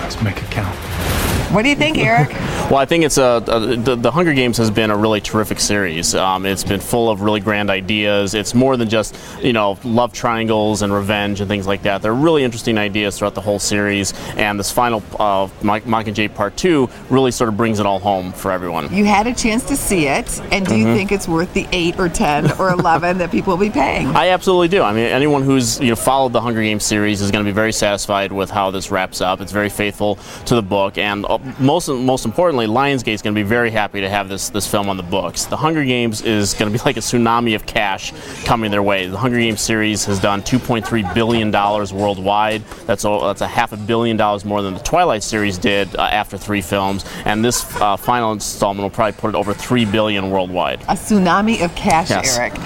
Let's 0.02 0.21
make 0.21 0.37
it 0.37 0.50
count. 0.50 1.08
What 1.50 1.62
do 1.62 1.69
you 1.71 1.76
think, 1.76 1.99
Eric? 1.99 2.35
Well, 2.69 2.76
I 2.76 2.85
think 2.85 3.02
it's 3.02 3.17
a, 3.17 3.43
a 3.47 3.76
the, 3.76 3.97
the 3.97 4.11
Hunger 4.11 4.35
Games 4.35 4.59
has 4.59 4.71
been 4.71 4.90
a 4.90 4.97
really 4.97 5.23
terrific 5.23 5.59
series. 5.59 6.14
Um, 6.14 6.45
it's 6.45 6.64
been 6.64 6.81
full 6.81 7.09
of 7.09 7.23
really 7.23 7.40
grand 7.40 7.71
ideas. 7.71 8.35
It's 8.35 8.52
more 8.55 8.76
than 8.76 8.90
just 8.90 9.17
you 9.40 9.55
know 9.55 9.78
love 9.85 10.12
triangles 10.12 10.83
and 10.83 10.93
revenge 10.93 11.40
and 11.40 11.49
things 11.49 11.67
like 11.67 11.81
that. 11.85 12.02
There 12.02 12.12
are 12.12 12.14
really 12.14 12.45
interesting 12.45 12.76
ideas 12.76 13.17
throughout 13.19 13.35
the 13.35 13.40
whole 13.40 13.59
series, 13.59 14.12
and 14.37 14.59
this 14.59 14.71
final 14.71 15.02
uh, 15.19 15.49
Mike 15.62 15.87
Mock- 15.87 16.05
Mockingjay 16.05 16.35
Part 16.35 16.59
Two 16.59 16.90
really 17.09 17.31
sort 17.31 17.49
of 17.49 17.57
brings 17.57 17.81
it 17.81 17.87
all 17.87 18.00
home 18.00 18.35
for 18.35 18.52
everyone. 18.52 18.93
you 18.95 19.07
had 19.07 19.26
a 19.26 19.33
chance 19.35 19.64
to 19.69 19.75
see 19.75 20.07
it, 20.07 20.38
and 20.52 20.67
do 20.67 20.76
you 20.76 20.85
Mhm. 20.88 20.95
think 20.95 21.11
it's 21.12 21.26
worth 21.26 21.50
the 21.55 21.67
8 21.73 21.99
or 21.99 22.11
10 22.11 22.52
or 22.59 22.69
11 22.75 23.17
that 23.17 23.31
people 23.31 23.57
will 23.57 23.64
be 23.64 23.71
paying? 23.71 24.09
I 24.09 24.28
absolutely 24.28 24.69
do. 24.69 24.83
I 24.83 24.93
mean, 24.93 25.07
anyone 25.07 25.43
who's 25.43 25.81
you 25.81 25.88
know 25.88 25.97
followed 25.97 26.35
the 26.35 26.40
Hunger 26.43 26.61
Games 26.61 26.85
series 26.85 27.23
is 27.23 27.31
going 27.31 27.43
to 27.47 27.49
be 27.50 27.55
very 27.55 27.73
satisfied 27.73 28.31
with 28.31 28.50
how 28.50 28.71
this 28.71 28.90
wraps 28.90 29.23
up. 29.23 29.40
It's 29.40 29.52
very 29.52 29.71
faithful 29.71 30.17
to 30.45 30.55
the 30.55 30.62
book, 30.62 30.99
and 30.99 31.25
most 31.59 31.88
most 31.88 32.25
importantly, 32.25 32.66
Lionsgate's 32.66 33.23
going 33.23 33.35
to 33.35 33.38
be 33.38 33.47
very 33.49 33.71
happy 33.71 34.00
to 34.00 34.09
have 34.09 34.28
this 34.28 34.49
this 34.50 34.66
film 34.71 34.88
on 34.88 34.97
the 34.97 35.02
books. 35.02 35.45
The 35.47 35.57
Hunger 35.57 35.85
Games 35.85 36.23
is 36.23 36.54
going 36.54 36.73
to 36.73 36.78
be 36.78 36.83
like 36.87 36.97
a 36.97 37.00
tsunami 37.00 37.54
of 37.54 37.66
cash 37.66 38.12
coming 38.45 38.71
their 38.71 38.83
way. 38.83 39.07
The 39.07 39.18
Hunger 39.18 39.38
Games 39.38 39.61
series 39.61 40.04
has 40.07 40.21
done 40.21 40.42
2.3 40.42 41.14
billion 41.14 41.50
dollars 41.50 41.92
worldwide. 41.92 42.64
That's 42.87 43.04
a, 43.04 43.18
that's 43.23 43.40
a 43.40 43.49
half 43.49 43.73
a 43.73 43.76
billion 43.76 44.16
dollars 44.16 44.45
more 44.45 44.62
than 44.62 44.75
the 44.75 44.80
Twilight 44.80 45.23
series 45.23 45.59
did 45.59 45.95
uh, 45.97 46.02
after 46.02 46.37
three 46.38 46.61
films, 46.62 47.04
and 47.25 47.45
this 47.45 47.64
uh, 47.80 47.97
final 47.97 48.33
installment 48.33 48.83
will 48.83 48.90
probably 48.90 49.18
put 49.18 49.28
it 49.30 49.35
over 49.35 49.54
three 49.54 49.85
billion 49.85 50.30
worldwide. 50.30 50.80
A 50.83 50.95
tsunami 50.95 51.64
of 51.64 51.75
cash, 51.75 52.11
Yes. 52.11 52.38
Eric. 52.38 52.57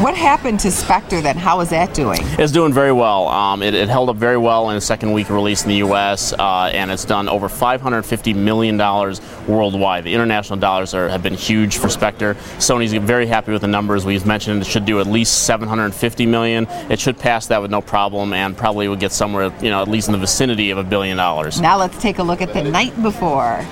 What 0.00 0.14
happened 0.16 0.60
to 0.60 0.70
Spectre 0.70 1.20
then? 1.20 1.36
How 1.36 1.60
is 1.60 1.70
that 1.70 1.94
doing? 1.94 2.20
It's 2.38 2.52
doing 2.52 2.72
very 2.72 2.92
well. 2.92 3.28
Um, 3.28 3.62
it, 3.62 3.74
it 3.74 3.88
held 3.88 4.08
up 4.08 4.16
very 4.16 4.36
well 4.36 4.70
in 4.70 4.76
its 4.76 4.86
second 4.86 5.12
week 5.12 5.30
release 5.30 5.62
in 5.62 5.68
the 5.68 5.76
U.S., 5.76 6.32
uh, 6.32 6.70
and 6.72 6.90
it's 6.90 7.04
done 7.04 7.28
over 7.28 7.48
550 7.48 8.13
million 8.22 8.76
dollars 8.76 9.20
worldwide. 9.48 10.04
The 10.04 10.14
international 10.14 10.58
dollars 10.58 10.94
are, 10.94 11.08
have 11.08 11.22
been 11.22 11.34
huge 11.34 11.78
for 11.78 11.88
Spectre. 11.88 12.34
Sony's 12.58 12.92
very 12.92 13.26
happy 13.26 13.52
with 13.52 13.62
the 13.62 13.68
numbers. 13.68 14.04
We've 14.04 14.24
mentioned 14.24 14.62
it 14.62 14.66
should 14.66 14.84
do 14.84 15.00
at 15.00 15.06
least 15.06 15.44
750 15.46 16.26
million. 16.26 16.66
It 16.88 17.00
should 17.00 17.18
pass 17.18 17.46
that 17.48 17.60
with 17.60 17.70
no 17.70 17.80
problem, 17.80 18.32
and 18.32 18.56
probably 18.56 18.88
would 18.88 19.00
get 19.00 19.12
somewhere, 19.12 19.52
you 19.60 19.70
know, 19.70 19.82
at 19.82 19.88
least 19.88 20.08
in 20.08 20.12
the 20.12 20.18
vicinity 20.18 20.70
of 20.70 20.78
a 20.78 20.84
billion 20.84 21.16
dollars. 21.16 21.60
Now 21.60 21.76
let's 21.76 22.00
take 22.00 22.18
a 22.18 22.22
look 22.22 22.40
at 22.40 22.52
the 22.52 22.62
night 22.62 23.00
before. 23.02 23.66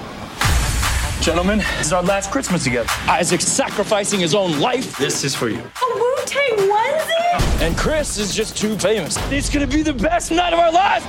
Gentlemen, 1.20 1.58
this 1.58 1.87
is 1.87 1.92
our 1.92 2.02
last 2.02 2.32
Christmas 2.32 2.64
together. 2.64 2.88
Isaac 3.08 3.40
sacrificing 3.40 4.18
his 4.18 4.34
own 4.34 4.58
life. 4.58 4.99
This 4.99 5.22
is 5.22 5.37
for 5.37 5.49
you. 5.49 5.61
A 5.61 5.94
Wu-Tang 5.94 6.68
onesie? 6.68 7.22
And 7.62 7.76
Chris 7.78 8.18
is 8.18 8.34
just 8.34 8.56
too 8.56 8.76
famous. 8.78 9.16
It's 9.30 9.48
gonna 9.48 9.66
be 9.66 9.82
the 9.82 9.92
best 9.94 10.30
night 10.30 10.52
of 10.52 10.58
our 10.58 10.70
lives. 10.72 11.04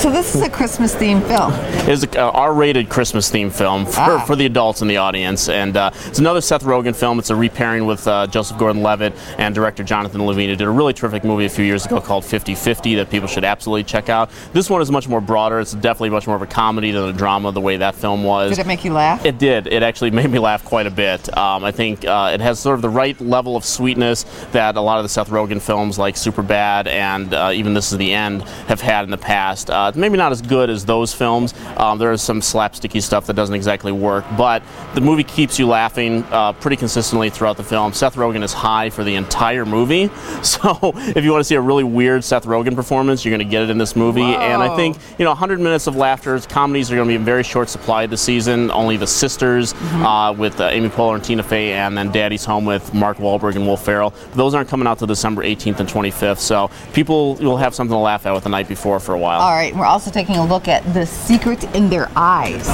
So 0.00 0.10
this 0.10 0.34
is 0.34 0.40
a 0.42 0.50
Christmas 0.50 0.94
themed 0.94 1.26
film. 1.28 1.52
is 1.88 2.02
a 2.04 2.18
R-rated 2.20 2.88
Christmas 2.88 3.30
themed 3.30 3.52
film 3.52 3.84
for, 3.86 4.00
Ah. 4.00 4.24
for 4.24 4.34
the 4.34 4.46
adults 4.46 4.82
in 4.82 4.88
the 4.88 4.96
audience, 4.96 5.48
and 5.48 5.76
uh, 5.76 5.90
it's 6.06 6.18
another 6.18 6.40
Seth 6.40 6.64
Rogen 6.64 6.96
film. 6.96 7.18
It's 7.18 7.30
a 7.30 7.36
repairing 7.36 7.86
with 7.86 8.08
uh, 8.08 8.26
Joseph 8.26 8.58
Gordon-Levitt 8.58 9.12
and 9.38 9.54
director 9.54 9.84
Jonathan 9.84 10.24
Levine, 10.26 10.48
who 10.48 10.56
did 10.56 10.66
a 10.66 10.70
really 10.70 10.92
terrific 10.92 11.22
movie 11.24 11.44
a 11.44 11.48
few 11.48 11.64
years 11.64 11.84
ago 11.86 12.00
called 12.00 12.24
50-50 12.24 12.96
that 12.96 13.10
people 13.10 13.28
should 13.28 13.44
absolutely 13.44 13.84
check 13.84 14.08
out. 14.08 14.30
This 14.52 14.68
one 14.70 14.80
is 14.82 14.90
much 14.90 15.08
more 15.08 15.20
broader. 15.20 15.60
It's 15.60 15.72
definitely 15.74 16.10
much 16.10 16.26
more 16.26 16.36
of 16.36 16.42
a 16.42 16.46
comedy 16.46 16.90
than 16.90 17.04
a 17.08 17.12
drama, 17.12 17.52
the 17.52 17.60
way 17.60 17.76
that 17.76 17.94
film 17.94 18.24
was. 18.24 18.50
Did 18.50 18.60
it 18.60 18.66
make 18.66 18.84
you 18.84 18.92
laugh? 18.92 19.24
It 19.24 19.38
did. 19.38 19.66
It 19.68 19.82
actually 19.84 20.10
made 20.20 20.30
me 20.30 20.38
laugh 20.40 20.64
quite 20.64 20.86
a 20.86 20.90
bit. 20.90 21.36
Um, 21.36 21.62
I 21.64 21.70
think 21.70 22.04
uh, 22.04 22.30
it 22.34 22.40
has 22.40 22.58
sort 22.58 22.74
of 22.74 22.82
the 22.82 22.88
right 22.90 23.20
level 23.20 23.56
of 23.56 23.64
sweetness 23.64 24.24
that 24.52 24.76
a 24.76 24.80
lot 24.80 24.98
of 24.98 25.04
the 25.04 25.08
Seth 25.08 25.28
Rogen 25.28 25.51
films, 25.60 25.98
like 25.98 26.14
Superbad 26.14 26.86
and 26.86 27.32
uh, 27.34 27.50
even 27.54 27.74
This 27.74 27.92
Is 27.92 27.98
the 27.98 28.12
End, 28.12 28.42
have 28.68 28.80
had 28.80 29.04
in 29.04 29.10
the 29.10 29.18
past. 29.18 29.70
Uh, 29.70 29.92
maybe 29.94 30.16
not 30.16 30.32
as 30.32 30.42
good 30.42 30.70
as 30.70 30.84
those 30.84 31.14
films. 31.14 31.54
Um, 31.76 31.98
there 31.98 32.12
is 32.12 32.22
some 32.22 32.40
slapsticky 32.40 33.02
stuff 33.02 33.26
that 33.26 33.34
doesn't 33.34 33.54
exactly 33.54 33.92
work, 33.92 34.24
but 34.36 34.62
the 34.94 35.00
movie 35.00 35.24
keeps 35.24 35.58
you 35.58 35.66
laughing 35.66 36.24
uh, 36.30 36.52
pretty 36.54 36.76
consistently 36.76 37.30
throughout 37.30 37.56
the 37.56 37.64
film. 37.64 37.92
Seth 37.92 38.16
Rogen 38.16 38.42
is 38.42 38.52
high 38.52 38.90
for 38.90 39.04
the 39.04 39.14
entire 39.14 39.64
movie, 39.64 40.08
so 40.42 40.92
if 40.94 41.24
you 41.24 41.32
want 41.32 41.40
to 41.40 41.44
see 41.44 41.56
a 41.56 41.60
really 41.60 41.84
weird 41.84 42.24
Seth 42.24 42.44
Rogen 42.44 42.74
performance, 42.74 43.24
you're 43.24 43.36
going 43.36 43.46
to 43.46 43.50
get 43.50 43.62
it 43.62 43.70
in 43.70 43.78
this 43.78 43.96
movie. 43.96 44.22
And 44.22 44.62
I 44.62 44.74
think 44.76 44.96
you 45.18 45.24
know, 45.24 45.30
100 45.30 45.60
minutes 45.60 45.86
of 45.86 45.96
laughter. 45.96 46.38
Comedies 46.40 46.90
are 46.90 46.96
going 46.96 47.06
to 47.06 47.12
be 47.12 47.16
in 47.16 47.24
very 47.24 47.42
short 47.42 47.68
supply 47.68 48.06
this 48.06 48.22
season. 48.22 48.70
Only 48.70 48.96
The 48.96 49.06
Sisters 49.06 49.74
uh, 49.80 50.34
with 50.36 50.60
uh, 50.60 50.68
Amy 50.68 50.88
Poehler 50.88 51.14
and 51.16 51.24
Tina 51.24 51.42
Fey, 51.42 51.72
and 51.72 51.96
then 51.96 52.10
Daddy's 52.10 52.44
Home 52.44 52.64
with 52.64 52.92
Mark 52.94 53.18
Wahlberg 53.18 53.56
and 53.56 53.66
Will 53.66 53.76
Ferrell. 53.76 54.14
Those 54.34 54.54
aren't 54.54 54.68
coming 54.68 54.86
out 54.86 54.98
till 54.98 55.06
December 55.06 55.41
18th 55.42 55.80
and 55.80 55.88
25th, 55.88 56.38
so 56.38 56.70
people 56.92 57.34
will 57.36 57.56
have 57.56 57.74
something 57.74 57.94
to 57.94 57.98
laugh 57.98 58.26
at 58.26 58.32
with 58.32 58.44
the 58.44 58.48
night 58.48 58.68
before 58.68 59.00
for 59.00 59.14
a 59.14 59.18
while. 59.18 59.40
All 59.40 59.52
right, 59.52 59.74
we're 59.74 59.84
also 59.84 60.10
taking 60.10 60.36
a 60.36 60.46
look 60.46 60.68
at 60.68 60.82
the 60.94 61.06
secret 61.06 61.64
in 61.74 61.88
their 61.88 62.10
eyes. 62.16 62.68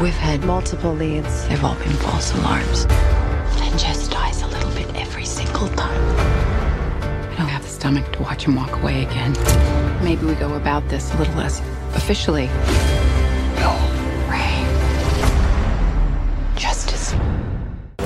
We've 0.00 0.14
had 0.14 0.42
multiple 0.44 0.94
leads. 0.94 1.46
They've 1.48 1.62
all 1.62 1.74
been 1.74 1.92
false 1.92 2.32
alarms. 2.34 2.86
man 2.86 3.78
just 3.78 4.10
dies 4.10 4.42
a 4.42 4.46
little 4.46 4.70
bit 4.70 4.88
every 4.96 5.24
single 5.24 5.68
time. 5.68 6.16
I 7.02 7.36
don't 7.36 7.48
have 7.48 7.62
the 7.62 7.68
stomach 7.68 8.10
to 8.12 8.22
watch 8.22 8.44
him 8.44 8.56
walk 8.56 8.72
away 8.82 9.04
again. 9.04 9.34
Maybe 10.02 10.24
we 10.24 10.34
go 10.34 10.54
about 10.54 10.88
this 10.88 11.12
a 11.12 11.18
little 11.18 11.34
less 11.34 11.60
officially. 11.94 12.48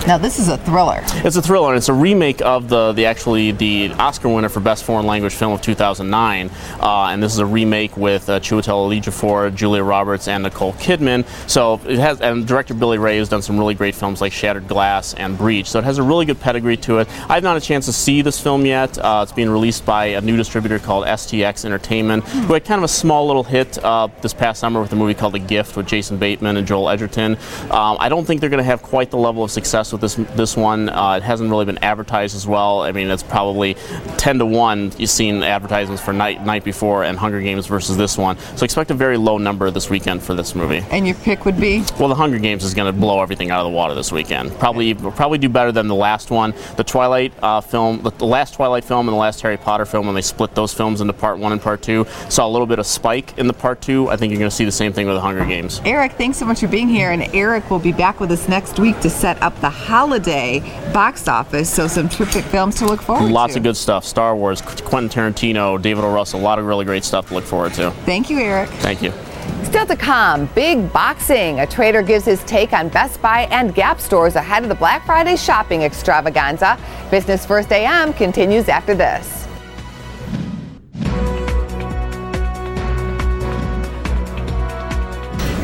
Now 0.06 0.18
this 0.18 0.38
is 0.38 0.48
a 0.48 0.58
thriller. 0.58 1.00
It's 1.24 1.36
a 1.36 1.40
thriller, 1.40 1.70
and 1.70 1.78
it's 1.78 1.88
a 1.88 1.94
remake 1.94 2.42
of 2.42 2.68
the 2.68 2.92
the 2.92 3.06
actually 3.06 3.52
the 3.52 3.90
Oscar 3.94 4.28
winner 4.28 4.50
for 4.50 4.60
Best 4.60 4.84
Foreign 4.84 5.06
Language 5.06 5.32
Film 5.32 5.54
of 5.54 5.62
2009. 5.62 6.50
Uh, 6.78 7.06
and 7.06 7.22
this 7.22 7.32
is 7.32 7.38
a 7.38 7.46
remake 7.46 7.96
with 7.96 8.28
uh, 8.28 8.38
Chiwetel 8.38 9.00
Ejiofor, 9.00 9.54
Julia 9.54 9.82
Roberts, 9.82 10.28
and 10.28 10.42
Nicole 10.42 10.74
Kidman. 10.74 11.26
So 11.48 11.80
it 11.86 11.98
has, 11.98 12.20
and 12.20 12.46
director 12.46 12.74
Billy 12.74 12.98
Ray 12.98 13.16
has 13.16 13.30
done 13.30 13.40
some 13.40 13.58
really 13.58 13.72
great 13.72 13.94
films 13.94 14.20
like 14.20 14.34
Shattered 14.34 14.68
Glass 14.68 15.14
and 15.14 15.38
Breach. 15.38 15.70
So 15.70 15.78
it 15.78 15.86
has 15.86 15.96
a 15.96 16.02
really 16.02 16.26
good 16.26 16.38
pedigree 16.38 16.76
to 16.76 16.98
it. 16.98 17.08
I've 17.30 17.42
not 17.42 17.54
had 17.54 17.62
a 17.62 17.64
chance 17.64 17.86
to 17.86 17.92
see 17.94 18.20
this 18.20 18.38
film 18.38 18.66
yet. 18.66 18.98
Uh, 18.98 19.20
it's 19.22 19.32
being 19.32 19.48
released 19.48 19.86
by 19.86 20.04
a 20.04 20.20
new 20.20 20.36
distributor 20.36 20.78
called 20.78 21.06
STX 21.06 21.64
Entertainment, 21.64 22.24
who 22.24 22.52
had 22.52 22.66
kind 22.66 22.78
of 22.78 22.84
a 22.84 22.88
small 22.88 23.26
little 23.26 23.44
hit 23.44 23.82
uh, 23.82 24.08
this 24.20 24.34
past 24.34 24.60
summer 24.60 24.82
with 24.82 24.92
a 24.92 24.96
movie 24.96 25.14
called 25.14 25.32
The 25.32 25.38
Gift 25.38 25.78
with 25.78 25.86
Jason 25.86 26.18
Bateman 26.18 26.58
and 26.58 26.66
Joel 26.66 26.90
Edgerton. 26.90 27.38
Um, 27.70 27.96
I 27.98 28.10
don't 28.10 28.26
think 28.26 28.42
they're 28.42 28.50
going 28.50 28.58
to 28.58 28.64
have 28.64 28.82
quite 28.82 29.10
the 29.10 29.16
level 29.16 29.42
of 29.42 29.50
success 29.50 29.93
with 29.94 30.00
this 30.02 30.16
this 30.36 30.56
one. 30.56 30.88
Uh, 30.88 31.14
it 31.16 31.22
hasn't 31.22 31.50
really 31.50 31.64
been 31.64 31.82
advertised 31.82 32.36
as 32.36 32.46
well. 32.46 32.82
I 32.82 32.92
mean, 32.92 33.08
it's 33.10 33.22
probably 33.22 33.74
10 34.18 34.38
to 34.38 34.46
1 34.46 34.92
you've 34.98 35.10
seen 35.10 35.42
advertisements 35.42 36.02
for 36.02 36.12
night 36.12 36.44
night 36.44 36.64
before 36.64 37.04
and 37.04 37.18
Hunger 37.18 37.40
Games 37.40 37.66
versus 37.66 37.96
this 37.96 38.18
one. 38.18 38.36
So 38.56 38.64
expect 38.64 38.90
a 38.90 38.94
very 38.94 39.16
low 39.16 39.38
number 39.38 39.70
this 39.70 39.88
weekend 39.88 40.22
for 40.22 40.34
this 40.34 40.54
movie. 40.54 40.84
And 40.90 41.06
your 41.06 41.16
pick 41.16 41.44
would 41.44 41.58
be? 41.58 41.84
Well, 41.98 42.08
the 42.08 42.14
Hunger 42.14 42.38
Games 42.38 42.64
is 42.64 42.74
going 42.74 42.92
to 42.92 42.98
blow 42.98 43.22
everything 43.22 43.50
out 43.50 43.64
of 43.64 43.70
the 43.70 43.76
water 43.76 43.94
this 43.94 44.12
weekend. 44.12 44.52
Probably 44.58 44.94
probably 44.94 45.38
do 45.38 45.48
better 45.48 45.72
than 45.72 45.88
the 45.88 45.94
last 45.94 46.30
one. 46.30 46.54
The 46.76 46.84
Twilight 46.84 47.32
uh, 47.42 47.60
film, 47.60 48.02
the, 48.02 48.10
the 48.10 48.26
last 48.26 48.54
Twilight 48.54 48.84
film 48.84 49.08
and 49.08 49.14
the 49.14 49.20
last 49.20 49.40
Harry 49.42 49.56
Potter 49.56 49.84
film, 49.84 50.06
when 50.06 50.14
they 50.14 50.22
split 50.22 50.54
those 50.54 50.74
films 50.74 51.00
into 51.00 51.12
part 51.12 51.38
one 51.38 51.52
and 51.52 51.60
part 51.60 51.82
two, 51.82 52.06
saw 52.28 52.46
a 52.46 52.50
little 52.50 52.66
bit 52.66 52.78
of 52.78 52.86
spike 52.86 53.38
in 53.38 53.46
the 53.46 53.52
part 53.52 53.80
two. 53.80 54.08
I 54.08 54.16
think 54.16 54.30
you're 54.30 54.38
going 54.38 54.50
to 54.50 54.56
see 54.56 54.64
the 54.64 54.72
same 54.72 54.92
thing 54.92 55.06
with 55.06 55.16
the 55.16 55.20
Hunger 55.20 55.44
Games. 55.44 55.80
Eric, 55.84 56.12
thanks 56.12 56.38
so 56.38 56.46
much 56.46 56.60
for 56.60 56.68
being 56.68 56.88
here. 56.88 57.10
And 57.10 57.22
Eric 57.34 57.70
will 57.70 57.78
be 57.78 57.92
back 57.92 58.20
with 58.20 58.30
us 58.30 58.48
next 58.48 58.78
week 58.78 58.98
to 59.00 59.10
set 59.10 59.40
up 59.42 59.58
the 59.60 59.70
holiday 59.84 60.60
box 60.92 61.28
office. 61.28 61.68
So 61.72 61.86
some 61.86 62.08
terrific 62.08 62.44
films 62.44 62.76
to 62.76 62.86
look 62.86 63.02
forward 63.02 63.30
Lots 63.30 63.52
to. 63.54 63.58
of 63.60 63.62
good 63.64 63.76
stuff. 63.76 64.04
Star 64.04 64.34
Wars, 64.34 64.60
Quentin 64.62 65.08
Tarantino, 65.10 65.80
David 65.80 66.04
O. 66.04 66.12
Russell, 66.12 66.40
a 66.40 66.42
lot 66.42 66.58
of 66.58 66.64
really 66.66 66.84
great 66.84 67.04
stuff 67.04 67.28
to 67.28 67.34
look 67.34 67.44
forward 67.44 67.74
to. 67.74 67.90
Thank 68.06 68.30
you, 68.30 68.38
Eric. 68.38 68.70
Thank 68.80 69.02
you. 69.02 69.12
Still 69.64 69.86
to 69.86 69.96
come, 69.96 70.46
big 70.54 70.90
boxing. 70.92 71.60
A 71.60 71.66
trader 71.66 72.00
gives 72.00 72.24
his 72.24 72.42
take 72.44 72.72
on 72.72 72.88
Best 72.88 73.20
Buy 73.20 73.42
and 73.50 73.74
Gap 73.74 74.00
stores 74.00 74.36
ahead 74.36 74.62
of 74.62 74.68
the 74.68 74.74
Black 74.74 75.04
Friday 75.04 75.36
shopping 75.36 75.82
extravaganza. 75.82 76.78
Business 77.10 77.44
First 77.44 77.70
AM 77.72 78.12
continues 78.14 78.68
after 78.68 78.94
this. 78.94 79.43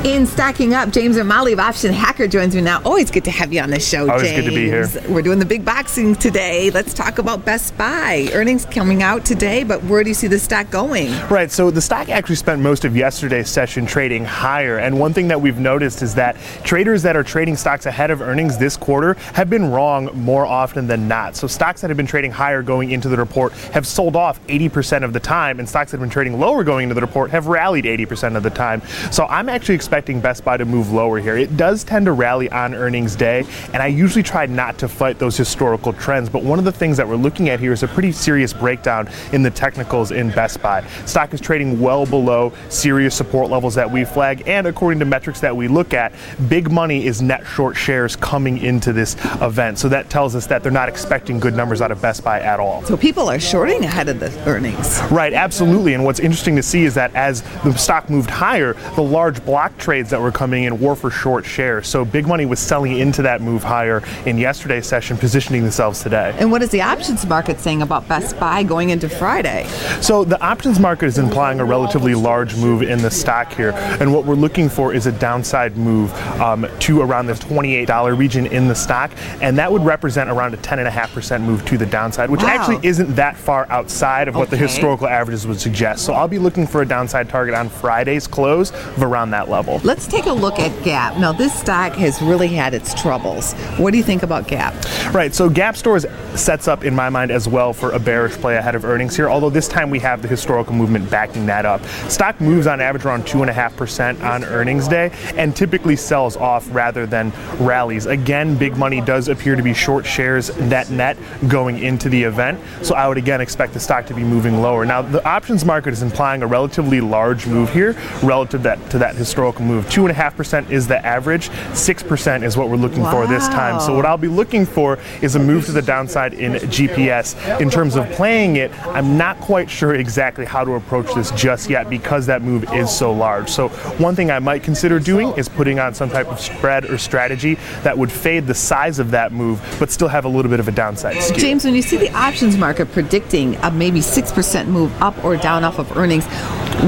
In 0.05 0.27
stacking 0.27 0.73
up, 0.73 0.89
James 0.93 1.19
O'Malley 1.19 1.53
of 1.53 1.61
Option 1.61 1.93
Hacker 1.93 2.27
joins 2.27 2.55
me 2.55 2.63
now. 2.63 2.81
Always 2.87 3.11
good 3.11 3.25
to 3.25 3.31
have 3.31 3.53
you 3.53 3.61
on 3.61 3.69
the 3.69 3.79
show, 3.79 4.07
James. 4.07 4.11
Always 4.11 4.29
James. 4.31 4.45
good 4.45 4.51
to 4.51 4.57
be 4.57 4.65
here. 4.65 4.89
We're 5.15 5.21
doing 5.21 5.39
the 5.39 5.45
big 5.45 5.63
boxing 5.63 6.15
today. 6.15 6.71
Let's 6.71 6.95
talk 6.95 7.19
about 7.19 7.45
Best 7.45 7.77
Buy. 7.77 8.31
Earnings 8.33 8.65
coming 8.65 9.03
out 9.03 9.27
today, 9.27 9.63
but 9.63 9.85
where 9.85 10.03
do 10.03 10.09
you 10.09 10.15
see 10.15 10.27
the 10.27 10.39
stock 10.39 10.71
going? 10.71 11.13
Right, 11.29 11.51
so 11.51 11.71
the 11.71 11.83
stock 11.83 12.09
actually 12.09 12.37
spent 12.37 12.63
most 12.63 12.87
of 12.87 12.97
yesterday's 12.97 13.51
session 13.51 13.85
trading 13.85 14.25
higher. 14.25 14.79
And 14.79 14.99
one 14.99 15.13
thing 15.13 15.29
that 15.29 15.43
we've 15.43 15.59
noticed 15.59 16.01
is 16.01 16.15
that 16.15 16.39
traders 16.65 17.03
that 17.03 17.15
are 17.15 17.23
trading 17.23 17.57
stocks 17.57 17.85
ahead 17.85 18.11
of 18.11 18.23
earnings 18.23 18.57
this 18.57 18.79
quarter 18.79 19.19
have 19.35 19.51
been 19.51 19.71
wrong 19.71 20.09
more 20.15 20.47
often 20.47 20.87
than 20.87 21.09
not. 21.09 21.37
So 21.37 21.47
stocks 21.47 21.83
that 21.83 21.91
have 21.91 21.99
been 21.99 22.07
trading 22.07 22.31
higher 22.31 22.63
going 22.63 22.93
into 22.93 23.11
the 23.11 23.19
report 23.19 23.53
have 23.75 23.87
sold 23.87 24.17
off 24.17 24.41
80% 24.47 25.05
of 25.05 25.13
the 25.13 25.21
time, 25.21 25.59
and 25.59 25.69
stocks 25.69 25.91
that 25.91 25.99
have 25.99 26.09
been 26.09 26.11
trading 26.11 26.41
lower 26.41 26.65
going 26.65 26.85
into 26.85 26.95
the 26.95 27.03
report 27.03 27.31
have 27.33 27.49
rallied 27.49 27.85
80% 27.85 28.35
of 28.35 28.43
the 28.43 28.49
time. 28.49 28.81
So 29.11 29.27
I'm 29.27 29.51
actually 29.51 29.75
expecting 29.91 30.21
Best 30.21 30.45
Buy 30.45 30.57
to 30.57 30.65
move 30.65 30.93
lower 30.93 31.19
here. 31.19 31.37
It 31.37 31.57
does 31.57 31.83
tend 31.83 32.07
to 32.07 32.13
rally 32.13 32.49
on 32.53 32.77
earnings 32.77 33.17
day, 33.17 33.45
and 33.73 33.83
I 33.83 33.89
usually 33.89 34.23
try 34.23 34.47
not 34.47 34.79
to 34.79 34.89
fight 34.89 35.19
those 35.19 35.37
historical 35.37 35.93
trends. 35.93 36.29
But 36.29 36.45
one 36.45 36.61
of 36.61 36.65
the 36.65 36.71
things 36.71 36.97
that 36.97 37.09
we're 37.09 37.17
looking 37.17 37.49
at 37.49 37.59
here 37.59 37.73
is 37.73 37.83
a 37.83 37.89
pretty 37.89 38.13
serious 38.13 38.53
breakdown 38.53 39.09
in 39.33 39.43
the 39.43 39.51
technicals 39.51 40.13
in 40.13 40.31
Best 40.31 40.63
Buy. 40.63 40.87
Stock 41.07 41.35
is 41.35 41.41
trading 41.41 41.81
well 41.81 42.07
below 42.07 42.53
serious 42.69 43.17
support 43.17 43.51
levels 43.51 43.75
that 43.75 43.91
we 43.91 44.05
flag, 44.05 44.45
and 44.47 44.69
according 44.69 45.01
to 45.01 45.05
metrics 45.05 45.41
that 45.41 45.57
we 45.57 45.67
look 45.67 45.93
at, 45.93 46.13
big 46.49 46.71
money 46.71 47.05
is 47.05 47.21
net 47.21 47.45
short 47.45 47.77
shares 47.77 48.15
coming 48.15 48.59
into 48.59 48.93
this 48.93 49.17
event. 49.41 49.77
So 49.77 49.89
that 49.89 50.09
tells 50.09 50.37
us 50.37 50.47
that 50.47 50.63
they're 50.63 50.71
not 50.71 50.89
expecting 50.89 51.41
good 51.41 51.57
numbers 51.57 51.81
out 51.81 51.91
of 51.91 52.01
Best 52.01 52.23
Buy 52.23 52.41
at 52.41 52.61
all. 52.61 52.85
So 52.85 52.97
people 52.97 53.29
are 53.29 53.41
shorting 53.41 53.85
ahead 53.85 54.09
of 54.09 54.21
the 54.21 54.31
earnings. 54.49 55.01
Right, 55.11 55.33
absolutely. 55.33 55.95
And 55.95 56.05
what's 56.05 56.21
interesting 56.21 56.55
to 56.55 56.63
see 56.63 56.85
is 56.85 56.95
that 56.95 57.13
as 57.17 57.43
the 57.65 57.73
stock 57.75 58.09
moved 58.09 58.31
higher, 58.31 58.75
the 58.95 59.03
large 59.03 59.45
block 59.45 59.77
trades 59.81 60.11
that 60.11 60.21
were 60.21 60.31
coming 60.33 60.65
in 60.65 60.79
were 60.81 60.95
for 60.95 61.11
short 61.11 61.45
shares. 61.45 61.89
So 61.89 62.05
big 62.05 62.27
money 62.27 62.47
was 62.47 62.61
selling 62.61 62.99
into 62.99 63.23
that 63.23 63.41
move 63.41 63.63
higher 63.63 64.03
in 64.27 64.39
yesterday's 64.39 64.87
session, 64.87 65.17
positioning 65.17 65.63
themselves 65.63 66.03
today. 66.03 66.35
And 66.39 66.53
what 66.53 66.63
is 66.63 66.71
the 66.71 66.83
options 66.83 67.27
market 67.27 67.59
saying 67.59 67.83
about 67.83 68.07
Best 68.09 68.39
Buy 68.39 68.63
going 68.63 68.91
into 68.91 69.09
Friday? 69.09 69.67
So 70.01 70.25
the 70.25 70.41
options 70.43 70.79
market 70.79 71.07
is 71.07 71.19
implying 71.19 71.61
a 71.61 71.65
relatively 71.65 72.15
large 72.15 72.55
move 72.57 72.83
in 72.83 73.01
the 73.03 73.11
stock 73.11 73.53
here. 73.53 73.71
And 74.01 74.13
what 74.13 74.25
we're 74.25 74.35
looking 74.35 74.69
for 74.69 74.93
is 74.95 75.07
a 75.07 75.13
downside 75.13 75.77
move 75.77 76.13
um, 76.41 76.67
to 76.81 77.01
around 77.01 77.27
the 77.27 77.33
$28 77.35 78.17
region 78.17 78.47
in 78.47 78.69
the 78.69 78.75
stock. 78.75 79.11
And 79.41 79.57
that 79.59 79.71
would 79.73 79.85
represent 79.85 80.31
around 80.31 80.55
a 80.55 80.57
10.5% 80.59 81.43
move 81.43 81.65
to 81.67 81.79
the 81.79 81.87
downside, 81.87 82.31
which 82.31 82.43
Wow. 82.43 82.49
actually 82.49 82.87
isn't 82.87 83.15
that 83.17 83.37
far 83.37 83.67
outside 83.71 84.29
of 84.29 84.35
what 84.35 84.51
the 84.51 84.57
historical 84.57 85.07
averages 85.07 85.47
would 85.47 85.61
suggest. 85.61 86.05
So 86.05 86.13
I'll 86.13 86.29
be 86.29 86.39
looking 86.39 86.67
for 86.67 86.83
a 86.83 86.87
downside 86.87 87.29
target 87.29 87.55
on 87.55 87.69
Friday's 87.69 88.27
close 88.27 88.71
of 88.73 89.03
around 89.03 89.31
that 89.31 89.49
level. 89.49 89.70
Let's 89.79 90.07
take 90.07 90.27
a 90.27 90.33
look 90.33 90.59
at 90.59 90.83
Gap. 90.83 91.17
Now, 91.19 91.33
this 91.33 91.55
stock 91.59 91.93
has 91.95 92.21
really 92.21 92.49
had 92.49 92.75
its 92.75 92.95
troubles. 93.01 93.53
What 93.79 93.93
do 93.93 93.99
you 93.99 94.05
think 94.05 94.23
about 94.23 94.49
Gap? 94.49 94.75
Right, 95.15 95.35
so 95.35 95.49
Gap 95.49 95.77
Stores 95.77 96.05
sets 96.35 96.69
up, 96.69 96.85
in 96.85 96.95
my 96.95 97.09
mind, 97.09 97.31
as 97.31 97.49
well 97.49 97.73
for 97.73 97.93
a 97.93 97.99
bearish 97.99 98.35
play 98.35 98.57
ahead 98.57 98.75
of 98.75 98.85
earnings 98.85 99.17
here, 99.17 99.29
although 99.29 99.51
this 99.51 99.69
time 99.69 99.91
we 99.91 99.99
have 100.01 100.23
the 100.23 100.29
historical 100.29 100.75
movement 100.75 101.11
backing 101.11 101.47
that 101.47 101.65
up. 101.65 101.85
Stock 102.09 102.41
moves 102.41 102.67
on 102.67 102.81
average 102.81 103.05
around 103.05 103.25
2.5% 103.25 104.23
on 104.23 104.45
earnings 104.45 104.89
day 104.89 105.13
and 105.37 105.55
typically 105.55 105.97
sells 105.97 106.37
off 106.37 106.69
rather 106.73 107.07
than 107.07 107.33
rallies. 107.59 108.07
Again, 108.07 108.57
big 108.57 108.77
money 108.77 109.01
does 109.01 109.29
appear 109.29 109.57
to 109.57 109.63
be 109.63 109.75
short 109.75 110.07
shares 110.07 110.57
net 110.59 110.91
net 110.91 111.17
going 111.49 111.79
into 111.79 112.09
the 112.09 112.23
event, 112.23 112.61
so 112.83 112.95
I 112.95 113.09
would 113.09 113.19
again 113.19 113.41
expect 113.41 113.73
the 113.73 113.81
stock 113.81 114.07
to 114.07 114.15
be 114.15 114.25
moving 114.25 114.61
lower. 114.61 114.85
Now, 114.85 115.03
the 115.03 115.25
options 115.27 115.65
market 115.65 115.93
is 115.93 116.03
implying 116.03 116.43
a 116.43 116.47
relatively 116.47 117.01
large 117.01 117.47
move 117.47 117.73
here 117.73 117.97
relative 118.23 118.63
that, 118.63 118.91
to 118.91 118.99
that 118.99 119.15
historical 119.15 119.60
move. 119.61 119.87
2.5% 119.87 120.71
is 120.71 120.87
the 120.87 121.05
average, 121.05 121.49
6% 121.49 122.43
is 122.43 122.57
what 122.57 122.69
we're 122.69 122.77
looking 122.77 123.05
for 123.05 123.27
this 123.27 123.47
time. 123.49 123.81
So, 123.81 123.95
what 123.95 124.07
I'll 124.07 124.17
be 124.17 124.29
looking 124.29 124.67
for 124.67 124.99
is 125.23 125.37
a 125.37 125.39
move 125.39 125.67
to 125.67 125.73
the 125.73 125.83
downside 125.83 126.35
in 126.35 126.55
GPS. 126.55 127.61
In 127.61 127.71
terms 127.71 127.97
of 127.97 128.09
playing 128.11 128.57
it, 128.57 128.71
I'm 128.89 129.17
not 129.17 129.39
quite 129.41 129.71
sure 129.71 129.95
exactly 129.95 130.45
how 130.45 130.65
to 130.65 130.73
approach 130.75 131.15
this 131.15 131.31
just 131.33 131.71
yet 131.71 131.89
because 131.89 132.27
that 132.27 132.43
move 132.43 132.65
is 132.73 132.91
so 132.91 133.13
large. 133.13 133.49
So, 133.49 133.69
one 133.99 134.15
thing 134.15 134.31
I 134.31 134.39
might 134.39 134.63
consider 134.63 134.99
doing 134.99 135.33
is 135.37 135.49
putting 135.49 135.79
on 135.79 135.95
some 135.95 136.11
type 136.11 136.29
of 136.29 136.41
spread 136.41 136.85
or 136.85 136.99
strategy 136.99 137.55
that 137.83 137.97
would 137.97 138.11
fade 138.11 138.47
the 138.47 138.55
size 138.55 138.99
of 138.99 139.11
that 139.11 139.33
move 139.33 139.61
but 139.79 139.91
still 139.91 140.09
have 140.09 140.25
a 140.25 140.29
little 140.29 140.51
bit 140.51 140.61
of 140.61 140.69
a 140.69 140.73
downside 140.73 141.23
skew. 141.23 141.41
James, 141.41 141.65
when 141.65 141.75
you 141.75 141.83
see 141.83 141.97
the 141.97 142.11
options 142.13 142.57
market 142.57 142.91
predicting 142.93 143.57
a 143.57 143.71
maybe 143.71 144.01
6% 144.01 144.67
move 144.69 144.93
up 145.03 145.23
or 145.25 145.37
down 145.37 145.65
off 145.65 145.79
of 145.79 145.97
earnings, 145.97 146.27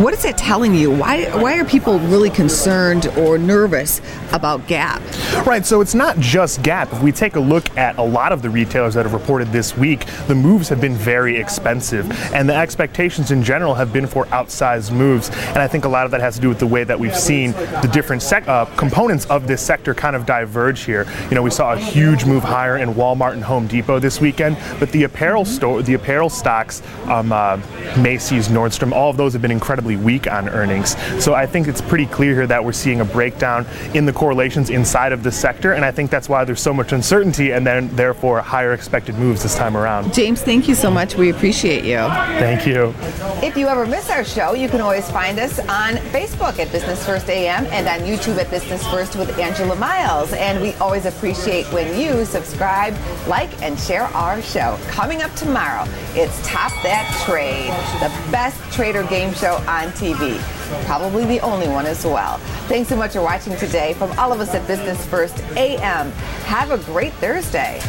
what 0.01 0.14
is 0.14 0.23
that 0.23 0.38
telling 0.38 0.75
you? 0.75 0.90
Why, 0.90 1.25
why 1.38 1.59
are 1.59 1.64
people 1.64 1.99
really 1.99 2.31
concerned 2.31 3.07
or 3.18 3.37
nervous 3.37 4.01
about 4.33 4.66
Gap? 4.66 5.03
Right, 5.47 5.66
so 5.66 5.81
it's 5.81 5.95
not 5.95 6.18
just 6.18 6.62
Gap. 6.62 6.92
If 6.92 7.03
we 7.03 7.12
take 7.12 7.37
a 7.37 7.40
look 7.40 7.77
at 7.77 7.99
a 7.99 8.03
lot 8.03 8.33
of 8.33 8.42
the 8.42 8.49
retailers 8.49 8.95
that 8.95 9.05
have 9.05 9.12
reported 9.12 9.49
this 9.49 9.77
week, 9.77 10.07
the 10.29 10.35
moves 10.35 10.68
have 10.68 10.81
been 10.81 10.95
very 10.95 11.37
expensive, 11.37 12.11
and 12.33 12.49
the 12.49 12.55
expectations 12.55 13.31
in 13.31 13.42
general 13.42 13.75
have 13.75 13.92
been 13.92 14.07
for 14.07 14.25
outsized 14.27 14.92
moves. 14.92 15.29
And 15.29 15.59
I 15.59 15.68
think 15.68 15.85
a 15.85 15.88
lot 15.88 16.05
of 16.05 16.11
that 16.12 16.21
has 16.21 16.37
to 16.37 16.40
do 16.40 16.49
with 16.49 16.59
the 16.59 16.66
way 16.66 16.85
that 16.85 16.99
we've 16.99 17.16
seen 17.16 17.53
the 17.53 17.90
different 17.92 18.23
sec- 18.23 18.49
uh, 18.49 18.64
components 18.77 19.27
of 19.27 19.47
this 19.47 19.61
sector 19.61 19.95
kind 19.95 20.16
of 20.16 20.25
diverge 20.25 20.85
here. 20.85 21.07
You 21.29 21.35
know, 21.35 21.42
we 21.42 21.51
saw 21.51 21.73
a 21.73 21.79
huge 21.79 22.25
move 22.25 22.42
higher 22.42 22.79
in 22.79 22.95
Walmart 22.95 23.33
and 23.33 23.45
Home 23.45 23.66
Depot 23.66 23.99
this 23.99 24.21
weekend, 24.21 24.57
but 24.79 24.90
the 24.92 25.05
apparel 25.05 25.45
store, 25.45 25.83
the 25.83 25.95
apparel 25.95 26.31
stocks, 26.31 26.83
um, 27.07 27.33
uh, 27.33 27.61
Macy's, 27.99 28.49
Nordstrom, 28.49 28.92
all 28.92 29.11
of 29.11 29.16
those 29.16 29.33
have 29.33 29.42
been 29.42 29.51
incredibly 29.83 29.97
weak 29.97 30.31
on 30.31 30.49
earnings. 30.49 30.97
So 31.23 31.35
I 31.35 31.47
think 31.47 31.68
it's 31.68 31.81
pretty 31.81 32.07
clear 32.07 32.35
here 32.35 32.47
that 32.47 32.62
that 32.62 32.66
we're 32.66 32.73
seeing 32.73 33.01
a 33.01 33.05
breakdown 33.05 33.66
in 33.95 34.07
the 34.07 34.12
correlations 34.12 34.71
inside 34.71 35.12
of 35.12 35.23
the 35.23 35.33
sector, 35.33 35.73
and 35.73 35.85
I 35.85 35.90
think 35.90 36.11
that's 36.11 36.29
why 36.29 36.45
there's 36.45 36.61
so 36.61 36.73
much 36.73 36.92
uncertainty 36.92 37.53
and 37.53 37.66
then 37.66 37.88
therefore 37.97 38.40
higher 38.40 38.73
expected 38.73 39.16
moves 39.16 39.42
this 39.42 39.57
time 39.57 39.77
around. 39.77 40.14
James, 40.14 40.42
thank 40.42 40.68
you 40.68 40.75
so 40.75 40.90
much. 40.90 41.16
We 41.16 41.31
appreciate 41.31 41.85
you. 41.85 41.99
Thank 42.38 42.66
you. 42.66 42.95
If 43.42 43.57
you 43.57 43.66
ever 43.68 43.87
miss 43.87 44.11
our 44.11 44.23
show, 44.23 44.55
you 44.55 44.68
can 44.68 44.81
always 44.81 45.11
find 45.11 45.38
us 45.40 45.59
on 45.61 45.97
Facebook 46.12 46.59
at 46.61 46.71
Business 46.71 47.05
First 47.05 47.29
AM 47.29 47.64
and 47.66 47.88
on 47.88 48.07
YouTube 48.07 48.38
at 48.38 48.51
Business 48.51 48.87
First 48.88 49.16
with 49.16 49.37
Angela 49.38 49.75
Miles. 49.77 50.33
And 50.35 50.62
we 50.62 50.75
always 50.75 51.07
appreciate 51.07 51.66
when 51.73 51.99
you 51.99 52.25
subscribe, 52.25 52.95
like, 53.27 53.51
and 53.62 53.79
share 53.79 54.05
our 54.14 54.40
show. 54.42 54.79
Coming 54.88 55.23
up 55.23 55.35
tomorrow, 55.35 55.85
it's 56.14 56.47
Top 56.47 56.71
That 56.85 57.09
Trade, 57.25 57.73
the 58.01 58.31
best 58.31 58.61
trader 58.73 59.03
game 59.05 59.33
show 59.35 59.62
on 59.68 59.88
TV. 59.92 60.38
Probably 60.87 61.25
the 61.25 61.40
only 61.40 61.68
one 61.68 61.87
as 61.87 62.05
well. 62.05 62.38
Thanks 62.68 62.88
so 62.88 62.96
much 62.96 63.12
for 63.12 63.22
watching 63.22 63.57
today 63.57 63.94
from 63.94 64.11
all 64.18 64.33
of 64.33 64.40
us 64.40 64.55
at 64.55 64.66
Business 64.66 65.05
First 65.07 65.38
AM. 65.57 66.11
Have 66.46 66.70
a 66.70 66.79
great 66.79 67.12
Thursday. 67.14 67.81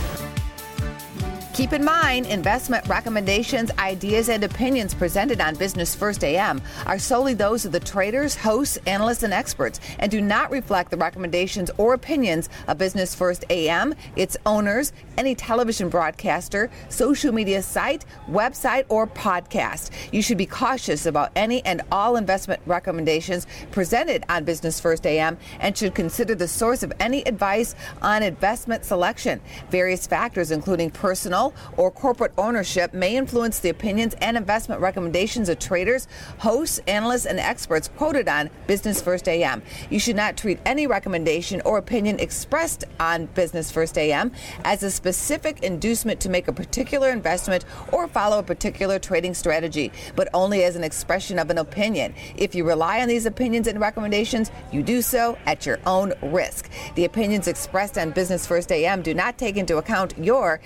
Keep 1.53 1.73
in 1.73 1.85
mind, 1.85 2.25
investment 2.25 2.83
recommendations, 2.87 3.69
ideas, 3.77 4.27
and 4.27 4.43
opinions 4.43 4.95
presented 4.95 5.39
on 5.39 5.53
Business 5.53 5.93
First 5.93 6.23
AM 6.23 6.59
are 6.87 6.97
solely 6.97 7.35
those 7.35 7.63
of 7.63 7.71
the 7.71 7.79
traders, 7.79 8.33
hosts, 8.33 8.79
analysts, 8.87 9.21
and 9.21 9.31
experts 9.31 9.79
and 9.99 10.09
do 10.11 10.19
not 10.19 10.49
reflect 10.49 10.89
the 10.89 10.97
recommendations 10.97 11.69
or 11.77 11.93
opinions 11.93 12.49
of 12.67 12.79
Business 12.79 13.13
First 13.13 13.45
AM, 13.51 13.93
its 14.15 14.35
owners, 14.47 14.93
any 15.15 15.35
television 15.35 15.89
broadcaster, 15.89 16.71
social 16.89 17.31
media 17.31 17.61
site, 17.61 18.03
website, 18.27 18.85
or 18.89 19.05
podcast. 19.05 19.91
You 20.11 20.23
should 20.23 20.39
be 20.39 20.47
cautious 20.47 21.05
about 21.05 21.31
any 21.35 21.63
and 21.65 21.83
all 21.91 22.15
investment 22.15 22.63
recommendations 22.65 23.45
presented 23.69 24.23
on 24.27 24.43
Business 24.43 24.79
First 24.79 25.05
AM 25.05 25.37
and 25.59 25.77
should 25.77 25.93
consider 25.93 26.33
the 26.33 26.47
source 26.47 26.81
of 26.81 26.91
any 26.99 27.21
advice 27.27 27.75
on 28.01 28.23
investment 28.23 28.85
selection. 28.85 29.39
Various 29.69 30.07
factors, 30.07 30.49
including 30.49 30.89
personal, 30.89 31.42
or 31.75 31.91
corporate 31.91 32.31
ownership 32.37 32.93
may 32.93 33.17
influence 33.17 33.59
the 33.59 33.69
opinions 33.69 34.13
and 34.21 34.37
investment 34.37 34.79
recommendations 34.79 35.49
of 35.49 35.59
traders, 35.59 36.07
hosts, 36.37 36.79
analysts, 36.87 37.25
and 37.25 37.39
experts 37.39 37.89
quoted 37.97 38.29
on 38.29 38.49
Business 38.67 39.01
First 39.01 39.27
AM. 39.27 39.63
You 39.89 39.99
should 39.99 40.15
not 40.15 40.37
treat 40.37 40.59
any 40.65 40.87
recommendation 40.87 41.61
or 41.65 41.77
opinion 41.77 42.19
expressed 42.19 42.85
on 42.99 43.25
Business 43.27 43.71
First 43.71 43.97
AM 43.97 44.31
as 44.63 44.83
a 44.83 44.91
specific 44.91 45.63
inducement 45.63 46.19
to 46.21 46.29
make 46.29 46.47
a 46.47 46.53
particular 46.53 47.09
investment 47.09 47.65
or 47.91 48.07
follow 48.07 48.39
a 48.39 48.43
particular 48.43 48.99
trading 48.99 49.33
strategy, 49.33 49.91
but 50.15 50.29
only 50.33 50.63
as 50.63 50.75
an 50.75 50.83
expression 50.83 51.39
of 51.39 51.49
an 51.49 51.57
opinion. 51.57 52.13
If 52.37 52.53
you 52.55 52.63
rely 52.63 53.01
on 53.01 53.07
these 53.07 53.25
opinions 53.25 53.67
and 53.67 53.79
recommendations, 53.79 54.51
you 54.71 54.83
do 54.83 55.01
so 55.01 55.37
at 55.45 55.65
your 55.65 55.79
own 55.85 56.13
risk. 56.21 56.69
The 56.95 57.05
opinions 57.05 57.47
expressed 57.47 57.97
on 57.97 58.11
Business 58.11 58.45
First 58.45 58.71
AM 58.71 59.01
do 59.01 59.13
not 59.13 59.37
take 59.37 59.57
into 59.57 59.77
account 59.77 60.13
your 60.17 60.59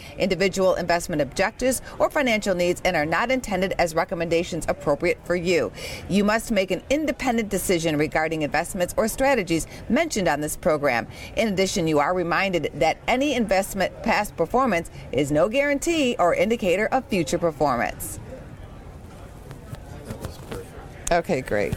individual 0.68 0.76
investment 0.76 1.22
objectives 1.22 1.82
or 2.00 2.10
financial 2.10 2.56
needs 2.56 2.82
and 2.86 2.96
are 2.96 3.06
not 3.06 3.32
intended 3.32 3.74
as 3.78 3.96
recommendations 3.96 4.66
appropriate 4.68 5.18
for 5.24 5.36
you. 5.36 5.72
You 6.10 6.24
must 6.24 6.52
make 6.52 6.72
an 6.72 6.82
independent 6.90 7.50
decision 7.50 7.98
regarding 7.98 8.42
investments 8.42 8.94
or 8.98 9.08
strategies 9.08 9.68
mentioned 9.90 10.28
on 10.28 10.42
this 10.42 10.58
program. 10.58 11.08
In 11.36 11.48
addition, 11.48 11.88
you 11.88 12.00
are 12.00 12.14
reminded 12.14 12.72
that 12.76 12.98
any 13.08 13.34
investment 13.34 13.92
past 14.04 14.36
performance 14.36 14.90
is 15.12 15.32
no 15.32 15.50
guarantee 15.50 16.16
or 16.20 16.34
indicator 16.34 16.88
of 16.92 17.06
future 17.08 17.38
performance. 17.38 18.20
Okay, 21.12 21.42
great. 21.42 21.74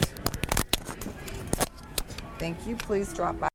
Thank 2.39 2.67
you. 2.67 2.75
Please 2.77 3.13
drop 3.13 3.39
by. 3.39 3.50